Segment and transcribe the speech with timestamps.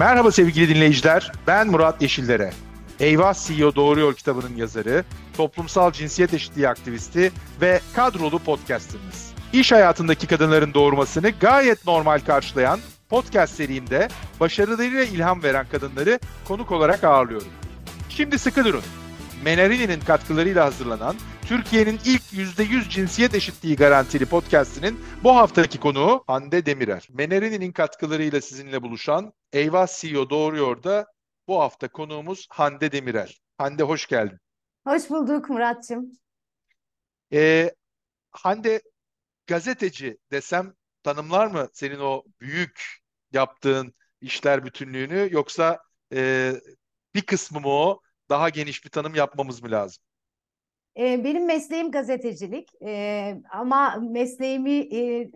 [0.00, 2.52] Merhaba sevgili dinleyiciler, ben Murat Yeşillere.
[3.00, 5.04] Eyvah CEO Doğru Yol kitabının yazarı,
[5.36, 9.32] toplumsal cinsiyet eşitliği aktivisti ve kadrolu podcasterınız.
[9.52, 14.08] İş hayatındaki kadınların doğurmasını gayet normal karşılayan podcast serimde
[14.40, 17.48] başarılarıyla ilham veren kadınları konuk olarak ağırlıyorum.
[18.08, 18.82] Şimdi sıkı durun.
[19.44, 21.16] Menarini'nin katkılarıyla hazırlanan
[21.50, 27.08] Türkiye'nin ilk %100 cinsiyet eşitliği garantili podcastinin bu haftaki konuğu Hande Demirer.
[27.10, 31.06] Menarini'nin katkılarıyla sizinle buluşan Eyvah CEO Doğruyor da
[31.48, 33.32] bu hafta konuğumuz Hande Demirel.
[33.58, 34.38] Hande hoş geldin.
[34.86, 36.12] Hoş bulduk Muratçım.
[37.32, 37.74] Ee,
[38.30, 38.82] Hande
[39.46, 42.98] gazeteci desem tanımlar mı senin o büyük
[43.32, 45.78] yaptığın işler bütünlüğünü yoksa
[46.12, 46.52] e,
[47.14, 50.02] bir kısmı mı o daha geniş bir tanım yapmamız mı lazım?
[50.98, 55.30] Ee, benim mesleğim gazetecilik ee, ama mesleğimi e,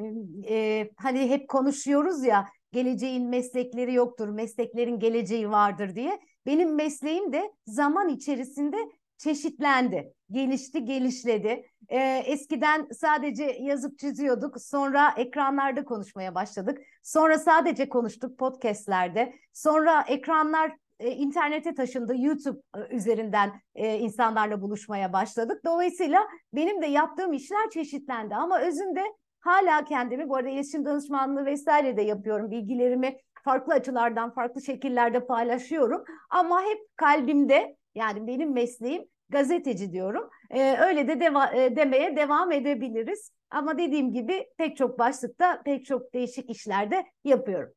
[0.49, 6.21] e, hani hep konuşuyoruz ya geleceğin meslekleri yoktur, mesleklerin geleceği vardır diye.
[6.47, 8.77] Benim mesleğim de zaman içerisinde
[9.19, 11.67] çeşitlendi, gelişti, gelişledi.
[11.89, 16.79] Ee, eskiden sadece yazıp çiziyorduk, sonra ekranlarda konuşmaya başladık.
[17.03, 19.35] Sonra sadece konuştuk podcastlerde.
[19.53, 22.15] Sonra ekranlar e, internete taşındı.
[22.17, 25.61] YouTube e, üzerinden e, insanlarla buluşmaya başladık.
[25.65, 26.21] Dolayısıyla
[26.53, 29.03] benim de yaptığım işler çeşitlendi ama özünde
[29.41, 32.51] hala kendimi bu arada iletişim danışmanlığı vesaire de yapıyorum.
[32.51, 36.05] Bilgilerimi farklı açılardan, farklı şekillerde paylaşıyorum.
[36.31, 40.31] Ama hep kalbimde yani benim mesleğim gazeteci diyorum.
[40.51, 43.31] Ee, öyle de deva- e, demeye devam edebiliriz.
[43.51, 47.73] Ama dediğim gibi pek çok başlıkta, pek çok değişik işlerde yapıyorum.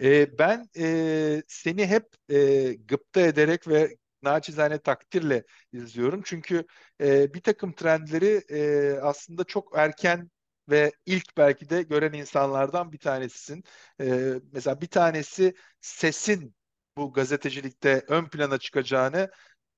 [0.00, 6.22] E, ben e, seni hep e, gıpta ederek ve naçizane takdirle izliyorum.
[6.24, 6.66] Çünkü
[7.00, 10.30] e, bir takım trendleri e, aslında çok erken
[10.68, 13.64] ve ilk belki de gören insanlardan bir tanesisin.
[14.00, 16.54] E, mesela bir tanesi sesin
[16.96, 19.30] bu gazetecilikte ön plana çıkacağını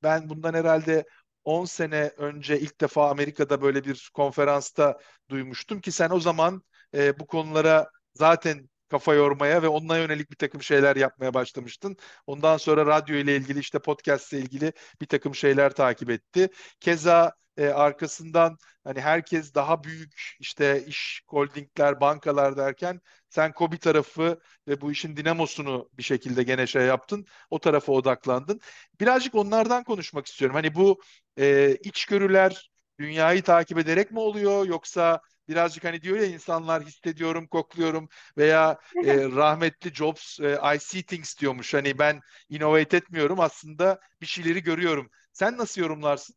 [0.02, 1.04] ben bundan herhalde
[1.44, 4.98] 10 sene önce ilk defa Amerika'da böyle bir konferansta
[5.30, 6.62] duymuştum ki sen o zaman
[6.94, 11.96] e, bu konulara zaten kafa yormaya ve onunla yönelik bir takım şeyler yapmaya başlamıştın.
[12.26, 16.48] Ondan sonra radyo ile ilgili işte podcast ile ilgili bir takım şeyler takip etti.
[16.80, 24.40] Keza e, arkasından hani herkes daha büyük işte iş holdingler, bankalar derken sen Kobi tarafı
[24.68, 27.26] ve bu işin dinamosunu bir şekilde gene şey yaptın.
[27.50, 28.60] O tarafa odaklandın.
[29.00, 30.54] Birazcık onlardan konuşmak istiyorum.
[30.54, 31.00] Hani bu
[31.38, 32.70] e, içgörüler
[33.00, 38.08] dünyayı takip ederek mi oluyor yoksa birazcık hani diyor ya insanlar hissediyorum, kokluyorum
[38.38, 41.74] veya e, rahmetli Jobs e, I see things diyormuş.
[41.74, 45.10] Hani ben innovate etmiyorum aslında bir şeyleri görüyorum.
[45.32, 46.36] Sen nasıl yorumlarsın?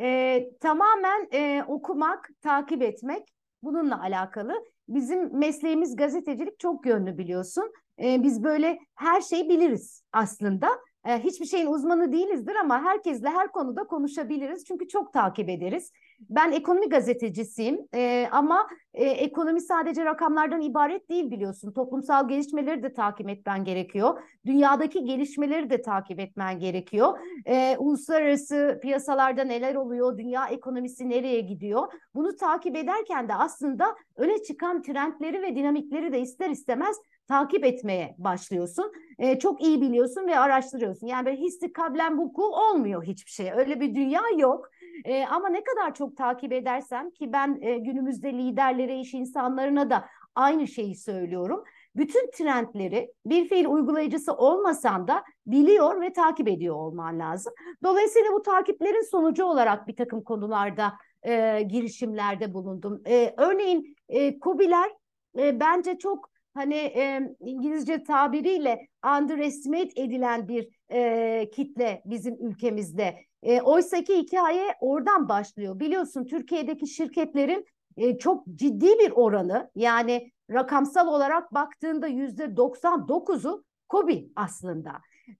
[0.00, 3.28] E, tamamen e, okumak, takip etmek
[3.62, 4.64] bununla alakalı.
[4.88, 7.72] Bizim mesleğimiz gazetecilik çok yönlü biliyorsun.
[8.02, 10.68] E, biz böyle her şeyi biliriz aslında.
[11.08, 14.64] E, hiçbir şeyin uzmanı değilizdir ama herkesle her konuda konuşabiliriz.
[14.64, 15.92] Çünkü çok takip ederiz.
[16.20, 21.72] Ben ekonomi gazetecisiyim e, ama e, ekonomi sadece rakamlardan ibaret değil biliyorsun.
[21.72, 24.22] Toplumsal gelişmeleri de takip etmen gerekiyor.
[24.46, 27.18] Dünyadaki gelişmeleri de takip etmen gerekiyor.
[27.46, 31.92] E, uluslararası piyasalarda neler oluyor, dünya ekonomisi nereye gidiyor?
[32.14, 36.96] Bunu takip ederken de aslında öne çıkan trendleri ve dinamikleri de ister istemez
[37.28, 38.92] takip etmeye başlıyorsun.
[39.18, 41.06] E, çok iyi biliyorsun ve araştırıyorsun.
[41.06, 43.52] Yani böyle hissi kablen vuku olmuyor hiçbir şey.
[43.52, 44.70] Öyle bir dünya yok.
[45.04, 50.04] E, ama ne kadar çok takip edersem ki ben e, günümüzde liderlere, iş insanlarına da
[50.34, 51.64] aynı şeyi söylüyorum.
[51.96, 57.52] Bütün trendleri bir fiil uygulayıcısı olmasan da biliyor ve takip ediyor olman lazım.
[57.82, 63.02] Dolayısıyla bu takiplerin sonucu olarak bir takım konularda e, girişimlerde bulundum.
[63.06, 64.90] E, örneğin e, COBİ'ler
[65.38, 68.88] e, bence çok hani e, İngilizce tabiriyle
[69.18, 73.16] underestimate edilen bir e, kitle bizim ülkemizde.
[73.42, 75.80] E, Oysa ki hikaye oradan başlıyor.
[75.80, 77.66] Biliyorsun Türkiye'deki şirketlerin
[77.96, 84.92] e, çok ciddi bir oranı yani rakamsal olarak baktığında yüzde 99'u KOBİ aslında.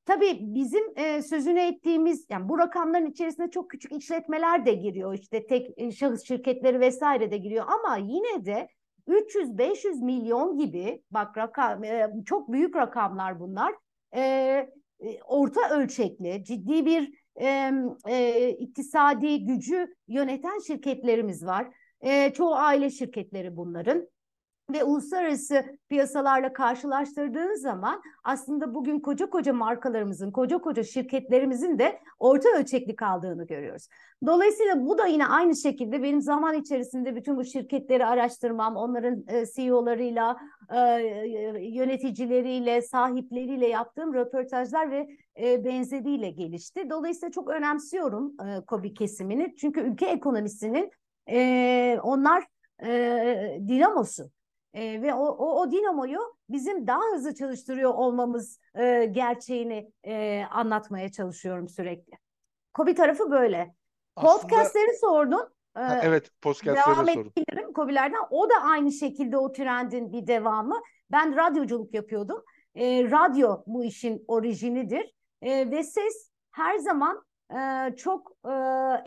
[0.05, 5.47] Tabii bizim e, sözünü ettiğimiz yani bu rakamların içerisinde çok küçük işletmeler de giriyor işte
[5.47, 8.69] tek e, şahıs şirketleri vesaire de giriyor ama yine de
[9.09, 13.75] 300-500 milyon gibi bak rakam e, çok büyük rakamlar bunlar
[14.17, 14.21] e,
[15.01, 17.73] e, orta ölçekli ciddi bir e,
[18.09, 21.69] e, iktisadi gücü yöneten şirketlerimiz var.
[22.01, 24.09] E, çoğu aile şirketleri bunların.
[24.73, 32.49] Ve uluslararası piyasalarla karşılaştırdığınız zaman aslında bugün koca koca markalarımızın, koca koca şirketlerimizin de orta
[32.49, 33.89] ölçekli kaldığını görüyoruz.
[34.27, 39.47] Dolayısıyla bu da yine aynı şekilde benim zaman içerisinde bütün bu şirketleri araştırmam, onların e,
[39.47, 40.37] CEO'larıyla,
[40.75, 40.79] e,
[41.61, 45.09] yöneticileriyle, sahipleriyle yaptığım röportajlar ve
[45.43, 46.91] e, benzeriyle gelişti.
[46.91, 48.37] Dolayısıyla çok önemsiyorum
[48.67, 49.57] KOBİ kesimini.
[49.57, 50.91] Çünkü ülke ekonomisinin
[52.03, 52.45] onlar
[53.69, 54.31] dinamosu.
[54.75, 61.13] E, ve o, o, o dinamoyu bizim daha hızlı çalıştırıyor olmamız e, gerçeğini e, anlatmaya
[61.13, 62.13] çalışıyorum sürekli.
[62.75, 63.75] Kobi tarafı böyle.
[64.17, 64.43] Aslında...
[64.43, 65.49] Podcastleri sordun.
[65.77, 67.33] E, ha, evet, podcastleri devam sordum.
[67.37, 68.21] edebilirim Kobilerden.
[68.31, 70.81] O da aynı şekilde o trendin bir devamı.
[71.11, 72.45] Ben radyoculuk yapıyordum.
[72.75, 75.15] E, radyo bu işin orijinidir.
[75.43, 77.23] E, ve ses her zaman
[77.53, 78.53] e, çok e,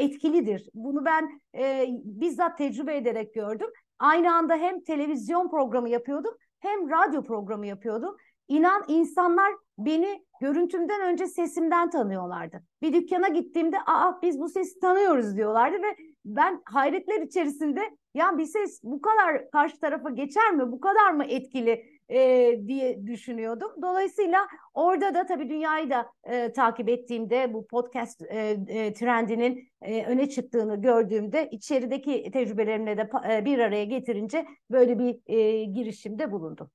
[0.03, 0.69] etkilidir.
[0.73, 3.69] Bunu ben e, bizzat tecrübe ederek gördüm.
[4.01, 8.17] Aynı anda hem televizyon programı yapıyordum hem radyo programı yapıyordum.
[8.47, 12.63] İnan insanlar beni görüntümden önce sesimden tanıyorlardı.
[12.81, 15.95] Bir dükkana gittiğimde aa biz bu sesi tanıyoruz diyorlardı ve
[16.25, 17.81] ben hayretler içerisinde
[18.13, 20.71] ya bir ses bu kadar karşı tarafa geçer mi?
[20.71, 23.71] Bu kadar mı etkili e, diye düşünüyordum.
[23.81, 30.05] Dolayısıyla orada da tabii dünyayı da e, takip ettiğimde bu podcast e, e, trendinin e,
[30.05, 36.69] öne çıktığını gördüğümde içerideki tecrübelerimle de e, bir araya getirince böyle bir e, girişimde bulundum.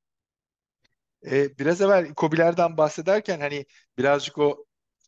[1.30, 3.66] Ee, biraz evvel Kobilerden bahsederken hani
[3.98, 4.65] birazcık o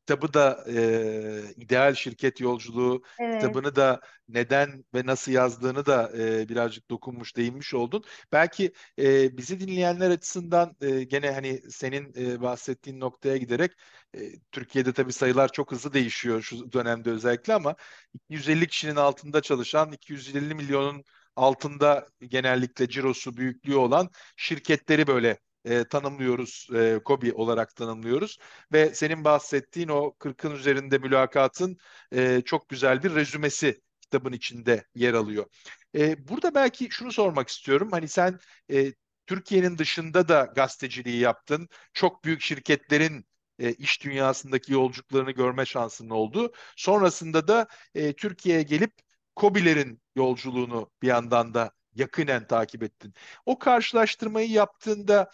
[0.09, 3.43] kitabı da e, ideal şirket yolculuğu evet.
[3.43, 8.05] kitabını da neden ve nasıl yazdığını da e, birazcık dokunmuş değinmiş oldun.
[8.33, 13.73] Belki e, bizi dinleyenler açısından e, gene hani senin e, bahsettiğin noktaya giderek
[14.15, 14.21] e,
[14.53, 17.77] Türkiye'de tabii sayılar çok hızlı değişiyor şu dönemde özellikle ama
[18.15, 21.05] 250 kişinin altında çalışan 250 milyonun
[21.37, 28.39] altında genellikle cirosu büyüklüğü olan şirketleri böyle e, tanımlıyoruz, e, KOBİ olarak tanımlıyoruz.
[28.73, 31.79] Ve senin bahsettiğin o 40'ın üzerinde mülakatın
[32.13, 35.47] e, çok güzel bir rezümesi kitabın içinde yer alıyor.
[35.95, 37.89] E, burada belki şunu sormak istiyorum.
[37.93, 38.39] Hani sen
[38.73, 38.93] e,
[39.27, 41.69] Türkiye'nin dışında da gazeteciliği yaptın.
[41.95, 43.27] Çok büyük şirketlerin
[43.59, 46.53] e, iş dünyasındaki yolculuklarını görme şansın oldu.
[46.77, 48.93] Sonrasında da e, Türkiye'ye gelip
[49.37, 53.15] KOBİ'lerin yolculuğunu bir yandan da yakinen takip ettin.
[53.47, 55.31] O karşılaştırmayı yaptığında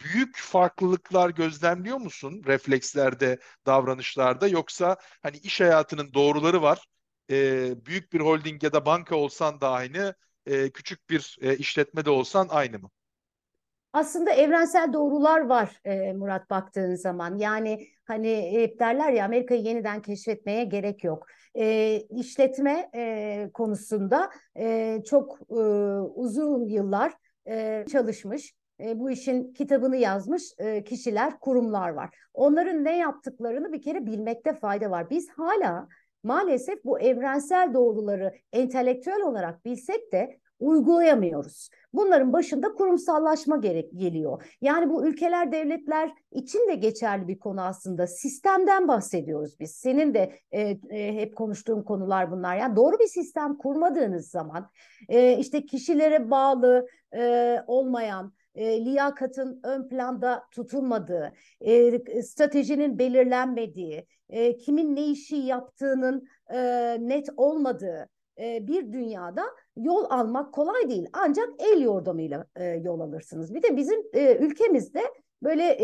[0.00, 6.86] büyük farklılıklar gözlemliyor musun reflekslerde, davranışlarda yoksa hani iş hayatının doğruları var.
[7.30, 10.14] E, büyük bir holding ya da banka olsan da aynı,
[10.46, 12.90] e, küçük bir e, işletme de olsan aynı mı?
[13.92, 17.38] Aslında evrensel doğrular var e, Murat baktığın zaman.
[17.38, 21.26] Yani hani hep derler ya Amerika'yı yeniden keşfetmeye gerek yok.
[21.54, 25.54] E, işletme e, konusunda e, çok e,
[26.14, 27.12] uzun yıllar
[27.48, 32.16] e, çalışmış e, bu işin kitabını yazmış e, kişiler, kurumlar var.
[32.34, 35.10] Onların ne yaptıklarını bir kere bilmekte fayda var.
[35.10, 35.88] Biz hala
[36.22, 41.70] maalesef bu evrensel doğruları entelektüel olarak bilsek de uygulayamıyoruz.
[41.92, 44.56] Bunların başında kurumsallaşma gerek geliyor.
[44.60, 48.06] Yani bu ülkeler, devletler için de geçerli bir konu aslında.
[48.06, 49.70] Sistemden bahsediyoruz biz.
[49.70, 50.60] Senin de e,
[50.90, 52.56] e, hep konuştuğun konular bunlar.
[52.56, 54.70] Yani doğru bir sistem kurmadığınız zaman
[55.08, 64.56] e, işte kişilere bağlı e, olmayan e, liyakatın ön planda tutulmadığı, e, stratejinin belirlenmediği, e,
[64.56, 66.58] kimin ne işi yaptığının e,
[67.00, 69.44] net olmadığı e, bir dünyada
[69.76, 71.06] yol almak kolay değil.
[71.12, 73.54] Ancak el yordamıyla e, yol alırsınız.
[73.54, 75.02] Bir de bizim e, ülkemizde
[75.42, 75.78] böyle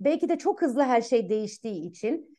[0.00, 2.34] belki de çok hızlı her şey değiştiği için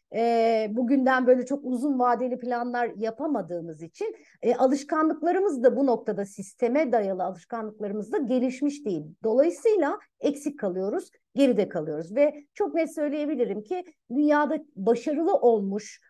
[0.70, 4.16] bugünden böyle çok uzun vadeli planlar yapamadığımız için
[4.58, 9.04] alışkanlıklarımız da bu noktada sisteme dayalı alışkanlıklarımız da gelişmiş değil.
[9.24, 16.01] Dolayısıyla eksik kalıyoruz, geride kalıyoruz ve çok net söyleyebilirim ki dünyada başarılı olmuş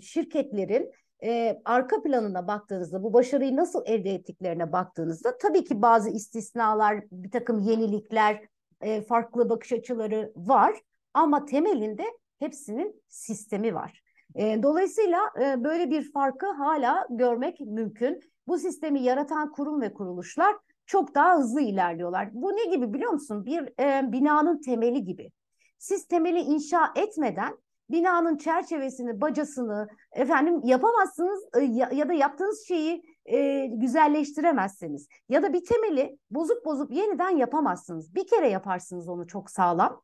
[0.00, 0.90] şirketlerin
[1.22, 7.30] e, arka planına baktığınızda bu başarıyı nasıl elde ettiklerine baktığınızda tabii ki bazı istisnalar, bir
[7.30, 8.40] takım yenilikler,
[8.80, 10.80] e, farklı bakış açıları var
[11.14, 12.04] ama temelinde
[12.38, 14.02] hepsinin sistemi var.
[14.34, 18.20] E, dolayısıyla e, böyle bir farkı hala görmek mümkün.
[18.46, 22.28] Bu sistemi yaratan kurum ve kuruluşlar çok daha hızlı ilerliyorlar.
[22.32, 23.46] Bu ne gibi biliyor musun?
[23.46, 25.32] Bir e, binanın temeli gibi.
[25.78, 27.56] Siz temeli inşa etmeden
[27.92, 35.08] binanın çerçevesini, bacasını efendim yapamazsınız e, ya, ya da yaptığınız şeyi e, güzelleştiremezsiniz.
[35.28, 38.14] Ya da bir temeli bozup bozup yeniden yapamazsınız.
[38.14, 40.02] Bir kere yaparsınız onu çok sağlam.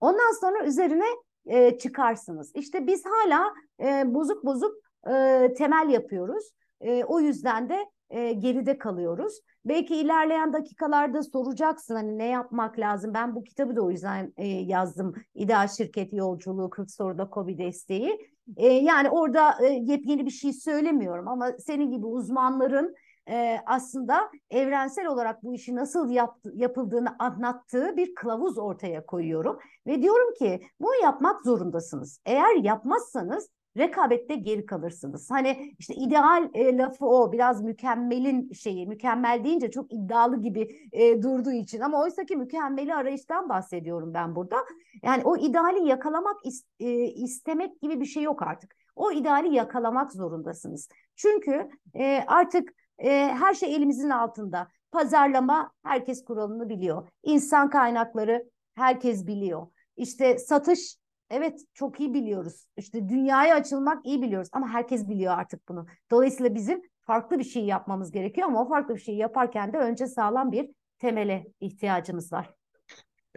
[0.00, 1.06] Ondan sonra üzerine
[1.46, 2.52] e, çıkarsınız.
[2.54, 4.74] İşte biz hala e, bozuk bozuk
[5.06, 6.50] e, temel yapıyoruz.
[6.80, 9.40] E, o yüzden de e, geride kalıyoruz.
[9.64, 13.14] Belki ilerleyen dakikalarda soracaksın hani ne yapmak lazım.
[13.14, 15.14] Ben bu kitabı da o yüzden e, yazdım.
[15.34, 18.30] İdeal Şirket Yolculuğu 40 soruda Kobi desteği.
[18.56, 22.94] E, yani orada e, yepyeni bir şey söylemiyorum ama senin gibi uzmanların
[23.28, 29.58] e, aslında evrensel olarak bu işi nasıl yaptı, yapıldığını anlattığı bir kılavuz ortaya koyuyorum.
[29.86, 32.20] Ve diyorum ki bunu yapmak zorundasınız.
[32.26, 35.30] Eğer yapmazsanız rekabette geri kalırsınız.
[35.30, 41.22] Hani işte ideal e, lafı o biraz mükemmelin şeyi mükemmel deyince çok iddialı gibi e,
[41.22, 44.56] durduğu için ama oysa ki mükemmeli arayıştan bahsediyorum ben burada.
[45.02, 48.76] Yani o ideali yakalamak is, e, istemek gibi bir şey yok artık.
[48.96, 50.88] O ideali yakalamak zorundasınız.
[51.16, 54.68] Çünkü e, artık e, her şey elimizin altında.
[54.92, 57.08] Pazarlama herkes kuralını biliyor.
[57.22, 59.66] İnsan kaynakları herkes biliyor.
[59.96, 60.96] İşte satış
[61.30, 62.66] evet çok iyi biliyoruz.
[62.76, 65.86] İşte dünyaya açılmak iyi biliyoruz ama herkes biliyor artık bunu.
[66.10, 70.06] Dolayısıyla bizim farklı bir şey yapmamız gerekiyor ama o farklı bir şey yaparken de önce
[70.06, 72.54] sağlam bir temele ihtiyacımız var.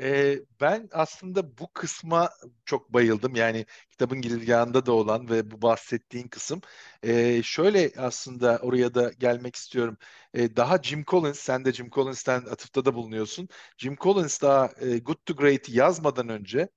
[0.02, 2.30] Ee, ben aslında bu kısma
[2.66, 3.36] çok bayıldım.
[3.36, 6.62] Yani kitabın girizgahında da olan ve bu bahsettiğin kısım.
[7.04, 9.98] Ee, şöyle aslında oraya da gelmek istiyorum.
[10.34, 13.50] Ee, daha Jim Collins, sen de Jim Collins'ten atıfta da bulunuyorsun.
[13.78, 16.70] Jim Collins daha e, Good to Great'i yazmadan önce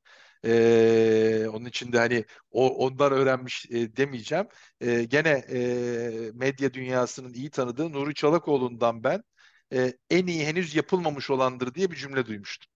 [0.46, 4.46] ee, onun için de hani o ondan öğrenmiş e, demeyeceğim.
[4.80, 9.22] Ee, gene e, medya dünyasının iyi tanıdığı Nuri Çolakoğlu'ndan ben
[9.72, 12.72] e, en iyi henüz yapılmamış olandır diye bir cümle duymuştum.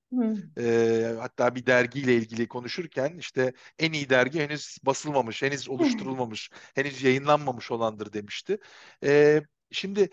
[0.59, 7.03] E, hatta bir dergiyle ilgili konuşurken işte en iyi dergi henüz basılmamış, henüz oluşturulmamış, henüz
[7.03, 8.59] yayınlanmamış olandır demişti.
[9.05, 10.09] E, şimdi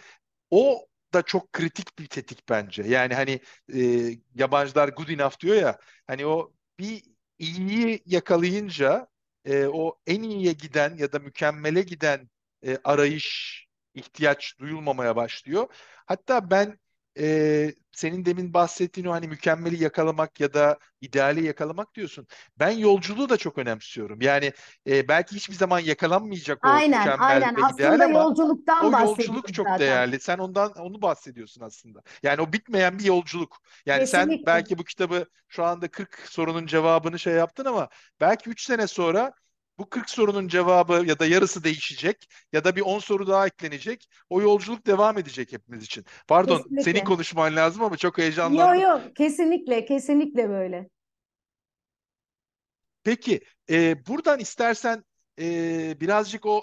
[0.51, 2.83] o da çok kritik bir tetik bence.
[2.83, 3.39] Yani hani
[3.73, 7.03] e, yabancılar good enough diyor ya hani o bir
[7.39, 9.07] iyiyi yakalayınca
[9.45, 12.29] e, o en iyiye giden ya da mükemmele giden
[12.63, 15.67] e, arayış ihtiyaç duyulmamaya başlıyor.
[16.05, 16.79] Hatta ben
[17.19, 22.27] e, senin demin bahsettiğin o hani mükemmeli yakalamak ya da ideali yakalamak diyorsun.
[22.59, 24.21] Ben yolculuğu da çok önemsiyorum.
[24.21, 24.53] Yani
[24.87, 27.55] e, belki hiçbir zaman yakalanmayacak o aynen, mükemmel aynen.
[27.55, 29.79] ve aslında ideal ama yolculuktan o yolculuk çok zaten.
[29.79, 30.19] değerli.
[30.19, 32.01] Sen ondan onu bahsediyorsun aslında.
[32.23, 33.57] Yani o bitmeyen bir yolculuk.
[33.85, 34.35] Yani Kesinlikle.
[34.35, 37.89] sen belki bu kitabı şu anda 40 sorunun cevabını şey yaptın ama
[38.21, 39.33] belki 3 sene sonra
[39.79, 44.09] bu 40 sorunun cevabı ya da yarısı değişecek ya da bir 10 soru daha eklenecek.
[44.29, 46.05] O yolculuk devam edecek hepimiz için.
[46.27, 46.83] Pardon, Kesinlikle.
[46.83, 48.81] senin konuşman lazım ama çok heyecanlandım.
[48.81, 50.89] yo kesinlikle kesinlikle böyle.
[53.03, 55.03] Peki, e, buradan istersen
[55.39, 56.61] e, birazcık o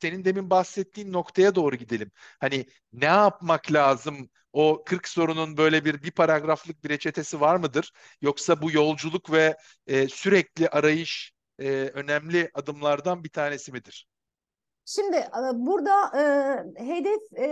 [0.00, 2.10] senin demin bahsettiğin noktaya doğru gidelim.
[2.40, 4.30] Hani ne yapmak lazım?
[4.52, 7.92] O 40 sorunun böyle bir bir paragraflık bir reçetesi var mıdır?
[8.20, 14.08] Yoksa bu yolculuk ve e, sürekli arayış e, önemli adımlardan bir tanesi midir?
[14.84, 17.48] Şimdi e, burada e, hedef e,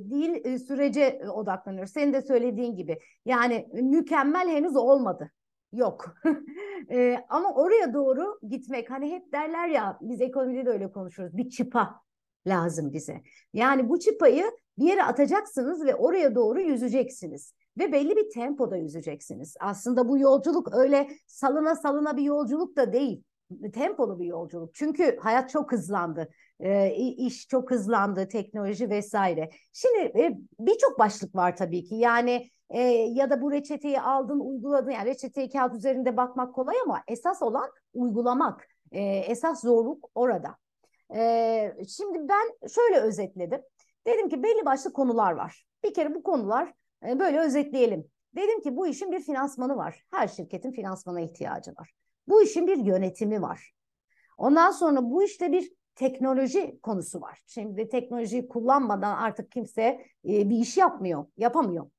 [0.00, 1.92] değil e, sürece odaklanıyoruz.
[1.92, 2.98] Senin de söylediğin gibi.
[3.24, 5.30] Yani mükemmel henüz olmadı.
[5.72, 6.14] Yok.
[6.90, 11.36] e, ama oraya doğru gitmek hani hep derler ya biz ekonomide de öyle konuşuyoruz.
[11.36, 12.00] Bir çıpa
[12.46, 13.22] lazım bize.
[13.52, 14.44] Yani bu çıpayı
[14.78, 17.54] bir yere atacaksınız ve oraya doğru yüzeceksiniz.
[17.78, 19.54] Ve belli bir tempoda yüzeceksiniz.
[19.60, 23.24] Aslında bu yolculuk öyle salına salına bir yolculuk da değil
[23.72, 24.74] tempolu bir yolculuk.
[24.74, 26.28] Çünkü hayat çok hızlandı.
[26.60, 29.50] E, iş çok hızlandı, teknoloji vesaire.
[29.72, 31.94] Şimdi e, birçok başlık var tabii ki.
[31.94, 34.90] Yani e, ya da bu reçeteyi aldın, uyguladın.
[34.90, 38.68] Yani reçeteyi kağıt üzerinde bakmak kolay ama esas olan uygulamak.
[38.92, 40.56] E, esas zorluk orada.
[41.14, 43.60] E, şimdi ben şöyle özetledim.
[44.06, 45.66] Dedim ki belli başlı konular var.
[45.84, 46.72] Bir kere bu konular
[47.08, 48.10] e, böyle özetleyelim.
[48.36, 50.04] Dedim ki bu işin bir finansmanı var.
[50.10, 51.92] Her şirketin finansmana ihtiyacı var.
[52.28, 53.72] Bu işin bir yönetimi var.
[54.38, 57.40] Ondan sonra bu işte bir teknoloji konusu var.
[57.46, 59.82] Şimdi teknolojiyi kullanmadan artık kimse
[60.28, 61.90] e, bir iş yapmıyor, yapamıyor.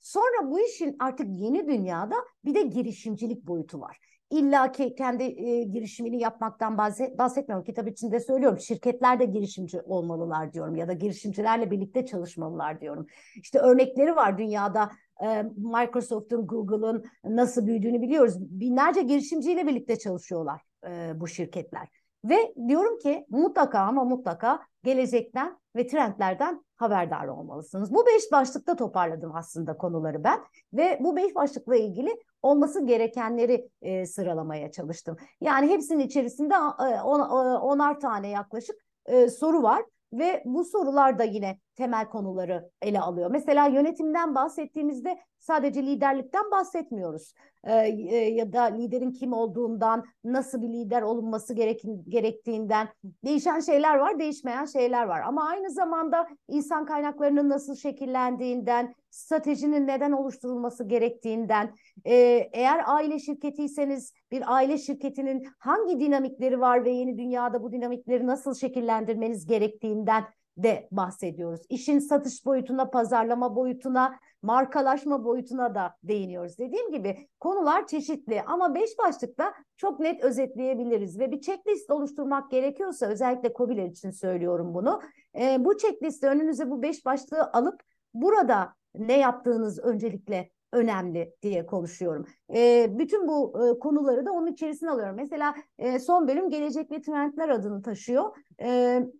[0.00, 2.14] Sonra bu işin artık yeni dünyada
[2.44, 3.98] bir de girişimcilik boyutu var.
[4.30, 7.64] İlla ki kendi e, girişimini yapmaktan bahset, bahsetmiyorum.
[7.64, 8.58] Kitap içinde söylüyorum.
[8.58, 13.06] Şirketler de girişimci olmalılar diyorum ya da girişimcilerle birlikte çalışmalılar diyorum.
[13.36, 14.90] İşte örnekleri var dünyada
[15.22, 18.34] e, Microsoft'un, Google'ın nasıl büyüdüğünü biliyoruz.
[18.40, 21.88] Binlerce girişimciyle birlikte çalışıyorlar e, bu şirketler.
[22.24, 27.94] Ve diyorum ki mutlaka ama mutlaka gelecekten ve trendlerden haberdar olmalısınız.
[27.94, 30.40] Bu beş başlıkta toparladım aslında konuları ben
[30.72, 35.16] ve bu beş başlıkla ilgili olması gerekenleri e, sıralamaya çalıştım.
[35.40, 37.20] Yani hepsinin içerisinde e, on,
[37.60, 43.30] onar tane yaklaşık e, soru var ve bu sorular da yine temel konuları ele alıyor.
[43.30, 47.32] Mesela yönetimden bahsettiğimizde sadece liderlikten bahsetmiyoruz.
[47.64, 52.88] Ee, e, ya da liderin kim olduğundan, nasıl bir lider olunması gerek, gerektiğinden
[53.24, 55.20] değişen şeyler var, değişmeyen şeyler var.
[55.20, 61.74] Ama aynı zamanda insan kaynaklarının nasıl şekillendiğinden, stratejinin neden oluşturulması gerektiğinden,
[62.04, 62.14] e,
[62.52, 68.54] eğer aile şirketiyseniz bir aile şirketinin hangi dinamikleri var ve yeni dünyada bu dinamikleri nasıl
[68.54, 70.24] şekillendirmeniz gerektiğinden
[70.58, 71.60] de bahsediyoruz.
[71.68, 76.58] İşin satış boyutuna, pazarlama boyutuna, markalaşma boyutuna da değiniyoruz.
[76.58, 83.06] Dediğim gibi konular çeşitli ama beş başlıkta çok net özetleyebiliriz ve bir checklist oluşturmak gerekiyorsa
[83.06, 85.00] özellikle COBİ'ler için söylüyorum bunu.
[85.40, 87.80] E, bu checklisti önünüze bu beş başlığı alıp
[88.14, 92.26] burada ne yaptığınız öncelikle önemli diye konuşuyorum.
[92.54, 95.16] E, bütün bu e, konuları da onun içerisine alıyorum.
[95.16, 98.36] Mesela e, son bölüm Gelecek ve Trendler adını taşıyor.
[98.62, 98.68] E,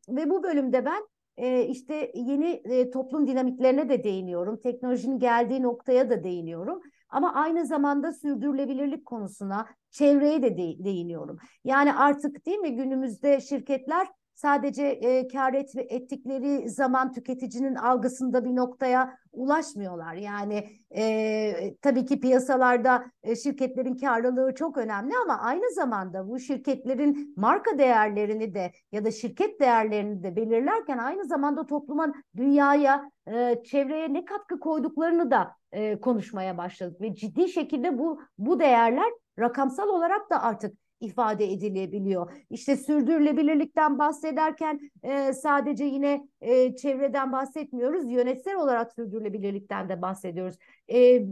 [0.09, 1.03] ve bu bölümde ben
[1.37, 4.61] e, işte yeni e, toplum dinamiklerine de değiniyorum.
[4.61, 6.81] Teknolojinin geldiği noktaya da değiniyorum.
[7.09, 11.39] Ama aynı zamanda sürdürülebilirlik konusuna, çevreye de değiniyorum.
[11.65, 14.09] Yani artık değil mi günümüzde şirketler
[14.39, 20.15] sadece e, kar et, ettikleri zaman tüketicinin algısında bir noktaya ulaşmıyorlar.
[20.15, 27.35] Yani e, tabii ki piyasalarda e, şirketlerin karlılığı çok önemli ama aynı zamanda bu şirketlerin
[27.37, 34.13] marka değerlerini de ya da şirket değerlerini de belirlerken aynı zamanda topluma, dünyaya, e, çevreye
[34.13, 40.31] ne katkı koyduklarını da e, konuşmaya başladık ve ciddi şekilde bu bu değerler rakamsal olarak
[40.31, 42.33] da artık ifade edilebiliyor.
[42.51, 48.13] İşte sürdürülebilirlikten bahsederken e, sadece yine e, çevreden bahsetmiyoruz.
[48.13, 50.57] Yönetsel olarak sürdürülebilirlikten de bahsediyoruz.
[50.93, 51.23] E,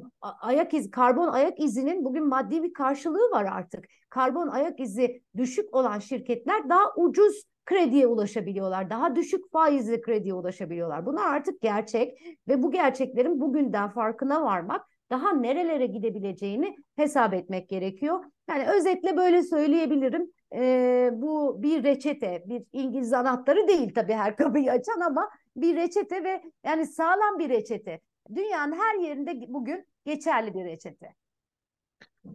[0.41, 3.85] ayak iz, karbon ayak izinin bugün maddi bir karşılığı var artık.
[4.11, 8.91] Karbon ayak izi düşük olan şirketler daha ucuz krediye ulaşabiliyorlar.
[8.91, 11.07] Daha düşük faizli krediye ulaşabiliyorlar.
[11.07, 12.19] Bunlar artık gerçek
[12.49, 18.25] ve bu gerçeklerin bugünden farkına varmak daha nerelere gidebileceğini hesap etmek gerekiyor.
[18.49, 20.33] Yani özetle böyle söyleyebilirim.
[20.55, 26.25] Ee, bu bir reçete, bir İngiliz anahtarı değil tabii her kapıyı açan ama bir reçete
[26.25, 28.01] ve yani sağlam bir reçete.
[28.35, 31.15] Dünyanın her yerinde bugün geçerli bir reçete.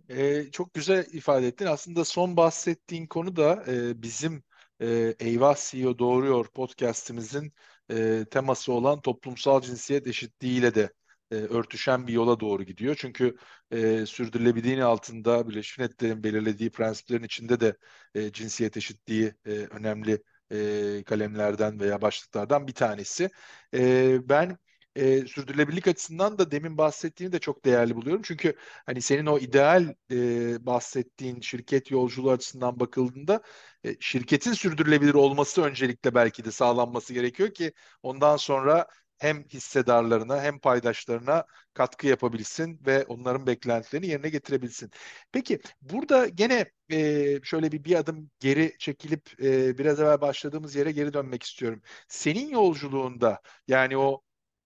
[0.10, 1.66] Ee, çok güzel ifade ettin.
[1.66, 4.44] Aslında son bahsettiğin konu da e, bizim
[4.82, 7.54] e, Eyvah CEO Doğruyor podcastimizin
[7.92, 10.90] e, teması olan toplumsal cinsiyet eşitliğiyle de
[11.32, 12.96] e, örtüşen bir yola doğru gidiyor.
[13.00, 13.36] Çünkü
[13.72, 17.78] e, sürdürülebilirliğin altında Birleşmiş Milletler'in belirlediği prensiplerin içinde de
[18.16, 23.30] e, cinsiyet eşitliği e, önemli e, kalemlerden veya başlıklardan bir tanesi.
[23.74, 24.58] E, ben
[24.96, 28.22] e, sürdürülebilirlik açısından da demin bahsettiğini de çok değerli buluyorum.
[28.26, 28.56] Çünkü
[28.86, 33.42] hani senin o ideal e, bahsettiğin şirket yolculuğu açısından bakıldığında
[33.84, 38.88] e, şirketin sürdürülebilir olması öncelikle belki de sağlanması gerekiyor ki ondan sonra
[39.22, 44.92] hem hissedarlarına hem paydaşlarına katkı yapabilsin ve onların beklentilerini yerine getirebilsin.
[45.32, 50.92] Peki burada gene e, şöyle bir bir adım geri çekilip e, biraz evvel başladığımız yere
[50.92, 51.82] geri dönmek istiyorum.
[52.08, 54.22] Senin yolculuğunda yani o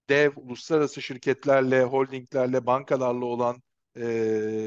[0.10, 3.64] dev uluslararası şirketlerle, holdinglerle, bankalarla olan
[3.96, 4.06] e,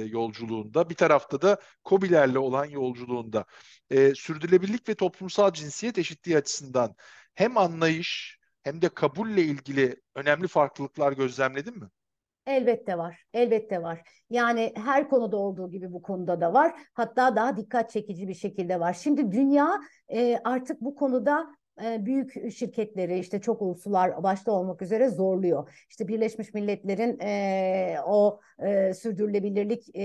[0.08, 3.44] yolculuğunda bir tarafta da COBİ'lerle olan yolculuğunda
[3.90, 6.94] e, sürdürülebilirlik ve toplumsal cinsiyet eşitliği açısından
[7.34, 8.37] hem anlayış
[8.68, 11.88] hem de kabulle ilgili önemli farklılıklar gözlemledin mi?
[12.46, 13.22] Elbette var.
[13.32, 14.02] Elbette var.
[14.30, 16.74] Yani her konuda olduğu gibi bu konuda da var.
[16.94, 18.92] Hatta daha dikkat çekici bir şekilde var.
[18.92, 21.46] Şimdi dünya e, artık bu konuda
[21.84, 25.84] e, büyük şirketleri işte çok ulusular başta olmak üzere zorluyor.
[25.90, 30.02] İşte Birleşmiş Milletler'in e, o e, sürdürülebilirlik e,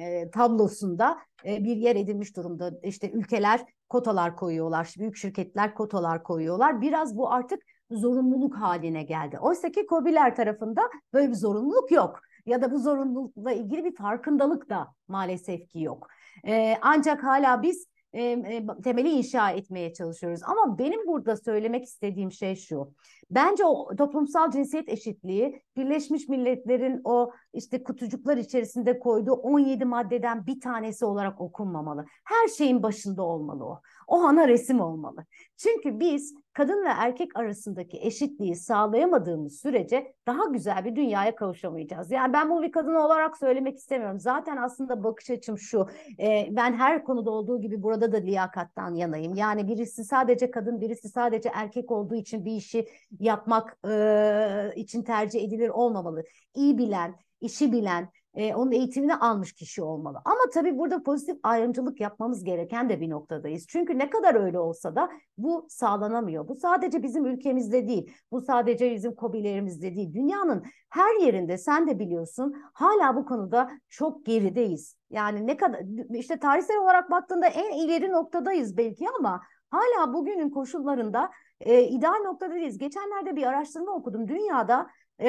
[0.00, 2.72] e, tablosunda e, bir yer edilmiş durumda.
[2.82, 6.80] İşte ülkeler kotalar koyuyorlar, büyük şirketler kotalar koyuyorlar.
[6.80, 9.38] Biraz bu artık zorunluluk haline geldi.
[9.38, 10.80] Oysa ki COBİ'ler tarafında
[11.12, 12.20] böyle bir zorunluluk yok.
[12.46, 16.08] Ya da bu zorunlulukla ilgili bir farkındalık da maalesef ki yok.
[16.46, 18.42] Ee, ancak hala biz e,
[18.84, 20.40] temeli inşa etmeye çalışıyoruz.
[20.42, 22.92] Ama benim burada söylemek istediğim şey şu.
[23.30, 30.60] Bence o toplumsal cinsiyet eşitliği Birleşmiş Milletler'in o işte kutucuklar içerisinde koyduğu 17 maddeden bir
[30.60, 32.04] tanesi olarak okunmamalı.
[32.24, 33.80] Her şeyin başında olmalı o.
[34.06, 35.24] O ana resim olmalı.
[35.56, 42.10] Çünkü biz kadın ve erkek arasındaki eşitliği sağlayamadığımız sürece daha güzel bir dünyaya kavuşamayacağız.
[42.10, 44.20] Yani ben bunu bir kadın olarak söylemek istemiyorum.
[44.20, 45.88] Zaten aslında bakış açım şu.
[46.20, 49.34] E, ben her konuda olduğu gibi burada da liyakattan yanayım.
[49.34, 52.86] Yani birisi sadece kadın, birisi sadece erkek olduğu için bir işi
[53.20, 56.24] yapmak e, için tercih edilir olmamalı.
[56.54, 60.18] İyi bilen, işi bilen, e, onun eğitimini almış kişi olmalı.
[60.24, 63.66] Ama tabii burada pozitif ayrımcılık yapmamız gereken de bir noktadayız.
[63.68, 66.48] Çünkü ne kadar öyle olsa da bu sağlanamıyor.
[66.48, 70.14] Bu sadece bizim ülkemizde değil, bu sadece bizim kobilerimizde değil.
[70.14, 74.96] Dünyanın her yerinde sen de biliyorsun hala bu konuda çok gerideyiz.
[75.10, 81.30] Yani ne kadar işte tarihsel olarak baktığında en ileri noktadayız belki ama hala bugünün koşullarında
[81.60, 82.78] e, ideal noktadayız.
[82.78, 84.28] Geçenlerde bir araştırma okudum.
[84.28, 84.90] Dünyada
[85.20, 85.28] e,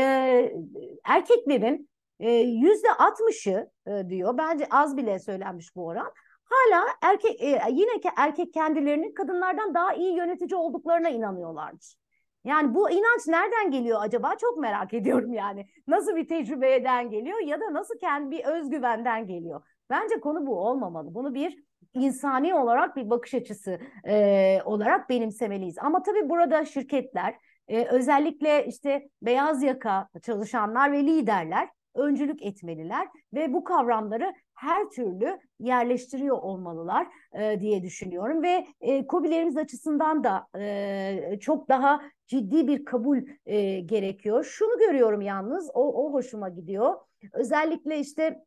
[1.06, 4.38] erkeklerin e, yüzde altmışı e, diyor.
[4.38, 6.12] Bence az bile söylenmiş bu oran.
[6.46, 11.96] Hala erkek e, yine ki erkek kendilerinin kadınlardan daha iyi yönetici olduklarına inanıyorlarmış.
[12.44, 14.36] Yani bu inanç nereden geliyor acaba?
[14.38, 15.68] Çok merak ediyorum yani.
[15.88, 19.62] Nasıl bir tecrübeden geliyor ya da nasıl kendi bir özgüvenden geliyor?
[19.90, 21.14] Bence konu bu olmamalı.
[21.14, 21.65] Bunu bir
[21.96, 25.78] insani olarak bir bakış açısı e, olarak benimsemeliyiz.
[25.78, 27.36] Ama tabii burada şirketler
[27.68, 35.40] e, özellikle işte beyaz yaka çalışanlar ve liderler öncülük etmeliler ve bu kavramları her türlü
[35.60, 42.86] yerleştiriyor olmalılar e, diye düşünüyorum ve e, COBİ'lerimiz açısından da e, çok daha ciddi bir
[42.86, 44.44] kabul e, gerekiyor.
[44.44, 46.96] Şunu görüyorum yalnız o, o hoşuma gidiyor.
[47.34, 48.40] Özellikle işte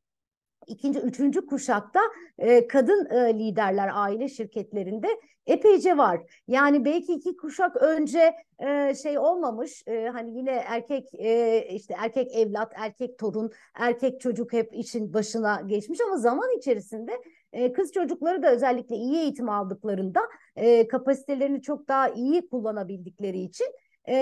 [0.69, 2.01] ikinci, üçüncü kuşakta
[2.39, 5.09] e, kadın e, liderler aile şirketlerinde
[5.47, 6.21] epeyce var.
[6.49, 12.37] Yani belki iki kuşak önce e, şey olmamış e, hani yine erkek e, işte erkek
[12.37, 17.13] evlat, erkek torun, erkek çocuk hep için başına geçmiş ama zaman içerisinde
[17.53, 20.21] e, kız çocukları da özellikle iyi eğitim aldıklarında
[20.57, 23.67] e, kapasitelerini çok daha iyi kullanabildikleri için
[24.09, 24.15] e,